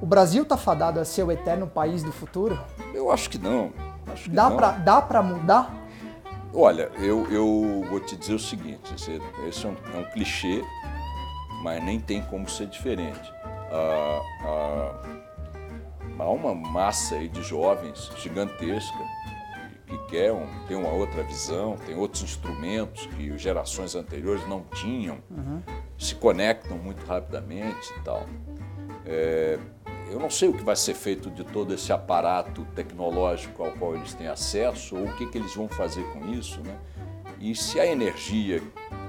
O 0.00 0.06
Brasil 0.06 0.42
está 0.42 0.56
fadado 0.56 0.98
a 0.98 1.04
ser 1.04 1.22
o 1.22 1.30
eterno 1.30 1.66
país 1.66 2.02
do 2.02 2.10
futuro? 2.10 2.58
Eu 2.94 3.10
acho 3.10 3.28
que 3.28 3.36
não. 3.36 3.70
Acho 4.10 4.24
que 4.24 4.30
dá 4.30 4.50
para 4.50 4.70
dá 4.72 5.02
para 5.02 5.22
mudar? 5.22 5.80
Olha, 6.54 6.90
eu, 6.98 7.30
eu 7.30 7.84
vou 7.88 8.00
te 8.00 8.16
dizer 8.16 8.34
o 8.34 8.38
seguinte: 8.38 8.94
esse, 8.94 9.20
esse 9.46 9.66
é, 9.66 9.68
um, 9.68 9.76
é 9.94 9.98
um 9.98 10.04
clichê, 10.04 10.64
mas 11.62 11.84
nem 11.84 12.00
tem 12.00 12.22
como 12.22 12.48
ser 12.48 12.66
diferente. 12.66 13.32
Ah, 13.70 14.20
ah, 14.44 15.02
há 16.22 16.30
uma 16.30 16.54
massa 16.54 17.16
aí 17.16 17.28
de 17.28 17.42
jovens 17.42 18.10
gigantesca 18.16 18.98
que 19.86 19.98
quer 20.06 20.32
um, 20.32 20.46
tem 20.68 20.76
uma 20.76 20.90
outra 20.90 21.22
visão, 21.24 21.76
tem 21.84 21.96
outros 21.96 22.22
instrumentos 22.22 23.06
que 23.06 23.36
gerações 23.36 23.94
anteriores 23.96 24.46
não 24.48 24.62
tinham, 24.74 25.18
uhum. 25.28 25.60
se 25.98 26.14
conectam 26.14 26.78
muito 26.78 27.04
rapidamente 27.04 27.92
e 27.98 28.00
tal. 28.02 28.24
É, 29.04 29.58
eu 30.10 30.18
não 30.18 30.30
sei 30.30 30.48
o 30.48 30.52
que 30.52 30.62
vai 30.62 30.76
ser 30.76 30.94
feito 30.94 31.30
de 31.30 31.44
todo 31.44 31.74
esse 31.74 31.92
aparato 31.92 32.64
tecnológico 32.74 33.62
ao 33.64 33.72
qual 33.72 33.94
eles 33.94 34.14
têm 34.14 34.28
acesso 34.28 34.96
ou 34.96 35.06
o 35.06 35.16
que, 35.16 35.26
que 35.26 35.38
eles 35.38 35.54
vão 35.54 35.68
fazer 35.68 36.04
com 36.12 36.26
isso, 36.32 36.60
né? 36.60 36.76
E 37.40 37.54
se 37.54 37.80
a 37.80 37.86
energia 37.86 38.60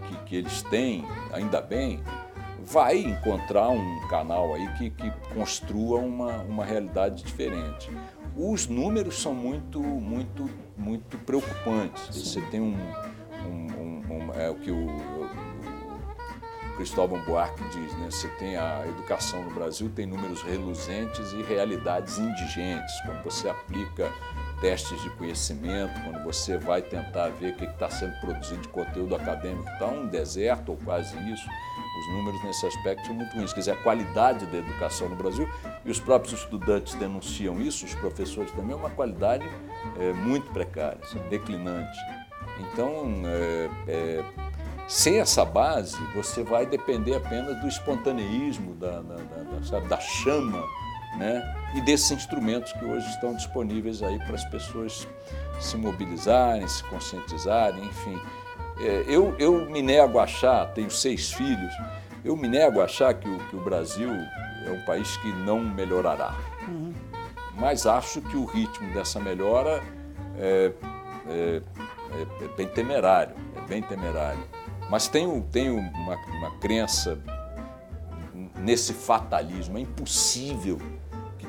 que, 0.08 0.16
que 0.26 0.36
eles 0.36 0.62
têm, 0.64 1.06
ainda 1.34 1.60
bem, 1.60 2.02
vai 2.72 3.00
encontrar 3.00 3.68
um 3.68 4.08
canal 4.08 4.54
aí 4.54 4.66
que, 4.78 4.90
que 4.92 5.12
construa 5.34 6.00
uma, 6.00 6.38
uma 6.44 6.64
realidade 6.64 7.22
diferente. 7.22 7.92
Os 8.36 8.66
números 8.66 9.22
são 9.22 9.36
muito, 9.36 9.82
muito, 9.82 10.50
muito 10.78 11.18
preocupantes. 11.18 12.16
Você 12.16 12.40
tem 12.44 12.62
um, 12.62 12.78
um, 13.46 13.68
um, 13.78 14.30
um 14.30 14.34
é 14.34 14.50
o 14.50 14.56
que 14.56 14.72
o, 14.72 14.88
o, 14.88 15.52
Cristóvão 16.78 17.22
Buarque 17.26 17.62
diz, 17.66 17.94
né? 17.98 18.10
Você 18.10 18.30
tem 18.40 18.56
a 18.56 18.88
educação 18.88 19.44
no 19.44 19.52
Brasil 19.52 19.92
tem 19.94 20.06
números 20.06 20.42
reluzentes 20.42 21.34
e 21.34 21.44
realidades 21.44 22.18
indigentes. 22.18 23.02
Quando 23.02 23.22
você 23.22 23.50
aplica 23.50 24.10
testes 24.62 25.02
de 25.02 25.10
conhecimento, 25.12 26.00
quando 26.04 26.24
você 26.24 26.58
vai 26.58 26.82
tentar 26.82 27.30
ver 27.30 27.54
o 27.54 27.58
que 27.58 27.66
está 27.66 27.90
sendo 27.90 28.14
produzido 28.22 28.62
de 28.62 28.68
conteúdo 28.70 29.16
acadêmico, 29.16 29.68
está 29.70 29.88
um 29.88 30.08
deserto 30.08 30.70
ou 30.70 30.78
quase 30.78 31.18
isso. 31.30 31.50
Os 32.00 32.08
números 32.14 32.42
nesse 32.44 32.66
aspecto 32.66 33.06
são 33.06 33.16
muito 33.16 33.36
ruins. 33.36 33.52
Quer 33.52 33.60
dizer, 33.60 33.72
a 33.72 33.84
qualidade 33.84 34.46
da 34.46 34.58
educação 34.58 35.10
no 35.10 35.16
Brasil, 35.16 35.50
e 35.84 35.92
os 35.92 36.00
próprios 36.00 36.40
estudantes 36.40 36.94
denunciam 36.96 37.60
isso, 37.60 37.86
os 37.86 37.94
professores 37.96 38.52
também, 38.52 38.72
é 38.72 38.76
uma 38.76 38.90
qualidade 38.92 39.46
é, 40.00 40.14
muito 40.14 40.50
precária, 40.52 41.00
declinante. 41.30 41.98
Então, 42.60 43.24
é, 43.26 43.70
é, 43.88 44.24
sem 44.88 45.20
essa 45.20 45.44
base, 45.44 45.98
você 46.16 46.44
vai 46.44 46.66
depender 46.66 47.16
apenas 47.16 47.60
do 47.60 47.68
espontaneísmo, 47.68 48.76
da, 48.76 49.02
da, 49.02 49.16
da, 49.16 49.64
sabe, 49.64 49.88
da 49.88 50.00
chama 50.00 50.64
né? 51.18 51.56
e 51.74 51.82
desses 51.82 52.12
instrumentos 52.12 52.74
que 52.74 52.84
hoje 52.84 53.08
estão 53.10 53.34
disponíveis 53.34 54.04
aí 54.04 54.18
para 54.20 54.36
as 54.36 54.46
pessoas 54.46 55.08
se 55.60 55.78
mobilizarem, 55.78 56.68
se 56.68 56.84
conscientizarem, 56.86 57.84
enfim. 57.86 58.20
É, 58.80 59.06
eu, 59.08 59.36
eu 59.38 59.70
me 59.70 59.82
nego 59.82 60.20
a 60.20 60.24
achar, 60.24 60.66
tenho 60.74 60.90
seis 60.90 61.32
filhos, 61.32 61.74
eu 62.24 62.36
me 62.36 62.48
nego 62.48 62.82
a 62.82 62.86
achar 62.86 63.14
que 63.14 63.30
o, 63.30 63.38
que 63.50 63.56
o 63.56 63.64
Brasil 63.64 64.10
é 64.66 64.72
um 64.72 64.82
país 64.86 65.16
que 65.18 65.32
não 65.32 65.60
melhorará. 65.60 66.36
Uhum. 66.68 66.94
Mas 67.56 67.86
acho 67.86 68.22
que 68.22 68.36
o 68.36 68.46
ritmo 68.46 68.94
dessa 68.94 69.20
melhora 69.20 69.84
é, 70.38 70.72
é, 71.28 71.62
é, 72.14 72.46
é 72.46 72.48
bem 72.56 72.68
temerário, 72.68 73.36
é 73.56 73.68
bem 73.68 73.82
temerário. 73.82 74.44
Mas 74.90 75.08
tenho, 75.08 75.42
tenho 75.52 75.78
uma, 75.78 76.16
uma 76.16 76.52
crença 76.60 77.18
nesse 78.58 78.94
fatalismo. 78.94 79.78
É 79.78 79.82
impossível 79.82 80.80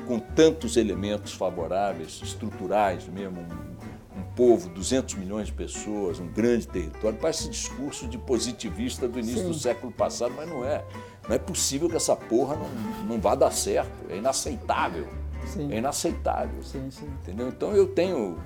com 0.03 0.19
tantos 0.19 0.77
elementos 0.77 1.33
favoráveis, 1.33 2.21
estruturais 2.23 3.07
mesmo, 3.07 3.41
um, 3.41 4.19
um 4.19 4.23
povo, 4.35 4.69
200 4.69 5.15
milhões 5.15 5.47
de 5.47 5.53
pessoas, 5.53 6.19
um 6.19 6.27
grande 6.27 6.67
território, 6.67 7.17
parece 7.19 7.49
discurso 7.49 8.07
de 8.07 8.17
positivista 8.17 9.07
do 9.07 9.19
início 9.19 9.41
Sim. 9.41 9.47
do 9.47 9.53
século 9.53 9.91
passado, 9.91 10.33
mas 10.35 10.47
não 10.47 10.65
é. 10.65 10.83
Não 11.27 11.35
é 11.35 11.39
possível 11.39 11.89
que 11.89 11.95
essa 11.95 12.15
porra 12.15 12.55
não, 12.55 12.69
não 13.07 13.19
vá 13.19 13.33
dar 13.33 13.51
certo. 13.51 13.91
É 14.09 14.17
inaceitável. 14.17 15.07
Sim. 15.45 15.71
É 15.71 15.77
inaceitável. 15.77 16.61
Sim, 16.63 16.89
sim. 16.89 17.05
Entendeu? 17.21 17.47
Então 17.47 17.73
eu 17.73 17.87
tenho, 17.87 18.37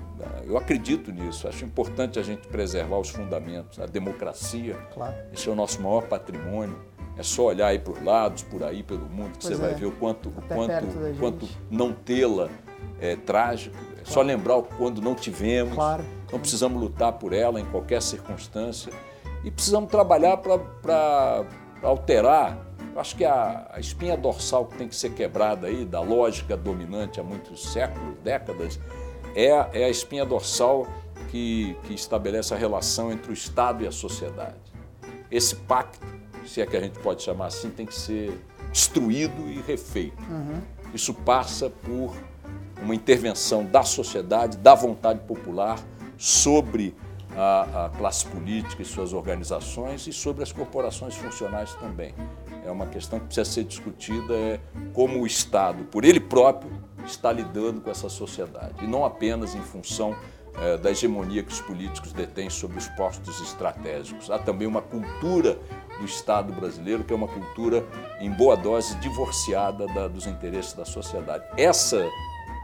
eu 0.44 0.56
acredito 0.56 1.12
nisso. 1.12 1.48
Acho 1.48 1.64
importante 1.64 2.18
a 2.18 2.22
gente 2.22 2.46
preservar 2.48 2.98
os 2.98 3.08
fundamentos, 3.08 3.78
a 3.78 3.86
democracia. 3.86 4.74
Claro. 4.92 5.14
Esse 5.32 5.48
é 5.48 5.52
o 5.52 5.54
nosso 5.54 5.80
maior 5.80 6.06
patrimônio. 6.06 6.78
É 7.18 7.22
só 7.22 7.46
olhar 7.46 7.66
aí 7.66 7.78
para 7.78 7.92
os 7.92 8.02
lados, 8.02 8.42
por 8.44 8.62
aí, 8.62 8.82
pelo 8.82 9.06
mundo, 9.06 9.32
que 9.32 9.46
pois 9.46 9.56
você 9.56 9.64
é. 9.64 9.68
vai 9.68 9.74
ver 9.74 9.86
o 9.86 9.92
quanto, 9.92 10.28
o 10.28 10.42
quanto, 10.42 11.18
quanto 11.18 11.48
não 11.70 11.92
tê-la 11.92 12.48
é 13.00 13.16
trágico. 13.16 13.76
É 13.76 13.94
claro. 13.96 14.10
só 14.12 14.22
lembrar 14.22 14.56
o 14.56 14.62
quando 14.62 15.02
não 15.02 15.14
tivemos. 15.14 15.74
Claro. 15.74 16.04
Não 16.30 16.38
precisamos 16.38 16.80
lutar 16.80 17.12
por 17.14 17.32
ela 17.32 17.60
em 17.60 17.64
qualquer 17.66 18.00
circunstância. 18.00 18.92
E 19.42 19.50
precisamos 19.50 19.90
trabalhar 19.90 20.36
para 20.36 21.44
alterar 21.82 22.68
acho 22.96 23.16
que 23.16 23.24
a, 23.24 23.68
a, 23.72 23.80
espinha 23.80 24.16
dorsal 24.16 24.66
que 24.66 24.76
tem 24.76 24.88
que 24.88 24.96
ser 24.96 25.10
quebrada 25.10 25.68
aí, 25.68 25.84
da 25.84 26.00
lógica 26.00 26.56
dominante 26.56 27.20
há 27.20 27.22
muitos 27.22 27.72
séculos, 27.72 28.16
décadas, 28.24 28.80
é, 29.34 29.50
é 29.72 29.84
a 29.84 29.88
espinha 29.88 30.24
dorsal 30.24 30.86
que, 31.30 31.76
que 31.84 31.94
estabelece 31.94 32.52
a 32.52 32.56
relação 32.56 33.12
entre 33.12 33.30
o 33.30 33.34
Estado 33.34 33.84
e 33.84 33.86
a 33.86 33.92
sociedade. 33.92 34.56
Esse 35.30 35.54
pacto, 35.54 36.00
se 36.48 36.60
é 36.60 36.66
que 36.66 36.76
a 36.76 36.80
gente 36.80 36.98
pode 36.98 37.22
chamar 37.22 37.46
assim, 37.46 37.70
tem 37.70 37.86
que 37.86 37.94
ser 37.94 38.32
destruído 38.72 39.48
e 39.48 39.60
refeito. 39.60 40.22
Uhum. 40.22 40.60
Isso 40.94 41.12
passa 41.12 41.68
por 41.68 42.14
uma 42.82 42.94
intervenção 42.94 43.64
da 43.64 43.82
sociedade, 43.82 44.56
da 44.56 44.74
vontade 44.74 45.20
popular 45.20 45.78
sobre 46.16 46.94
a, 47.36 47.86
a, 47.86 47.88
classe 47.90 48.24
política 48.26 48.82
e 48.82 48.84
suas 48.84 49.12
organizações 49.12 50.06
e 50.06 50.12
sobre 50.12 50.42
as 50.42 50.50
corporações 50.50 51.14
funcionais 51.14 51.74
também 51.74 52.14
é 52.68 52.70
uma 52.70 52.86
questão 52.86 53.18
que 53.18 53.26
precisa 53.26 53.50
ser 53.50 53.64
discutida, 53.64 54.34
é 54.34 54.60
como 54.92 55.22
o 55.22 55.26
Estado, 55.26 55.84
por 55.84 56.04
ele 56.04 56.20
próprio, 56.20 56.70
está 57.06 57.32
lidando 57.32 57.80
com 57.80 57.90
essa 57.90 58.08
sociedade. 58.08 58.84
E 58.84 58.86
não 58.86 59.04
apenas 59.04 59.54
em 59.54 59.62
função 59.62 60.14
é, 60.60 60.76
da 60.76 60.90
hegemonia 60.90 61.42
que 61.42 61.50
os 61.50 61.60
políticos 61.62 62.12
detêm 62.12 62.50
sobre 62.50 62.76
os 62.76 62.86
postos 62.88 63.40
estratégicos. 63.40 64.30
Há 64.30 64.38
também 64.38 64.68
uma 64.68 64.82
cultura 64.82 65.58
do 65.98 66.04
Estado 66.04 66.52
brasileiro, 66.52 67.04
que 67.04 67.12
é 67.12 67.16
uma 67.16 67.28
cultura, 67.28 67.84
em 68.20 68.30
boa 68.30 68.56
dose, 68.56 68.94
divorciada 68.96 69.86
da, 69.88 70.08
dos 70.08 70.26
interesses 70.26 70.72
da 70.72 70.84
sociedade. 70.84 71.44
Essa, 71.56 72.08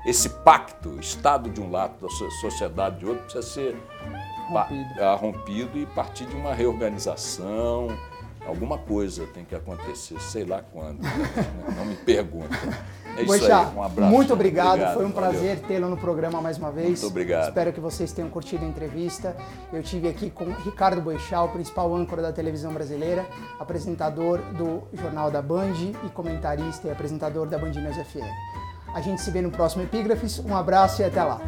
esse 0.07 0.29
pacto, 0.29 0.99
Estado 1.01 1.51
de 1.51 1.61
um 1.61 1.71
lado, 1.71 2.01
da 2.01 2.09
sociedade 2.41 2.99
de 2.99 3.07
outro, 3.07 3.25
precisa 3.25 3.43
ser 3.43 3.77
rompido, 4.49 5.17
rompido 5.21 5.79
e 5.79 5.87
partir 5.87 6.27
de 6.27 6.37
uma 6.37 6.55
reorganização, 6.55 7.89
alguma 8.47 8.79
coisa 8.79 9.27
tem 9.27 9.45
que 9.45 9.55
acontecer, 9.55 10.21
sei 10.21 10.45
lá 10.45 10.63
quando. 10.63 11.01
Não 11.77 11.85
me 11.85 11.97
pergunta. 11.97 12.57
É 13.17 13.23
isso 13.23 13.27
Boixá, 13.27 13.69
aí, 13.69 13.77
um 13.77 13.83
abraço. 13.83 14.13
Muito 14.13 14.33
obrigado, 14.33 14.69
obrigado 14.71 14.95
foi 14.95 15.07
um 15.07 15.11
prazer 15.11 15.61
tê-lo 15.61 15.89
no 15.89 15.97
programa 15.97 16.41
mais 16.41 16.59
uma 16.59 16.71
vez. 16.71 17.01
Muito 17.01 17.07
obrigado. 17.07 17.49
Espero 17.49 17.73
que 17.73 17.81
vocês 17.81 18.13
tenham 18.13 18.31
curtido 18.31 18.65
a 18.65 18.69
entrevista. 18.69 19.37
Eu 19.73 19.83
tive 19.83 20.09
aqui 20.09 20.31
com 20.31 20.45
Ricardo 20.45 21.01
Boixá, 21.01 21.43
o 21.43 21.49
principal 21.49 21.95
âncora 21.95 22.23
da 22.23 22.33
televisão 22.33 22.73
brasileira, 22.73 23.25
apresentador 23.59 24.39
do 24.57 24.83
Jornal 24.93 25.31
da 25.31 25.43
Band 25.43 25.75
e 26.05 26.09
comentarista 26.11 26.89
e 26.89 26.91
apresentador 26.91 27.47
da 27.47 27.59
Band 27.59 27.73
News 27.73 27.97
FM. 27.97 28.25
A 28.95 29.01
gente 29.01 29.21
se 29.21 29.31
vê 29.31 29.41
no 29.41 29.51
próximo 29.51 29.83
Epígrafes. 29.83 30.39
Um 30.39 30.57
abraço 30.57 31.03
e 31.03 31.05
até 31.05 31.23
lá. 31.23 31.41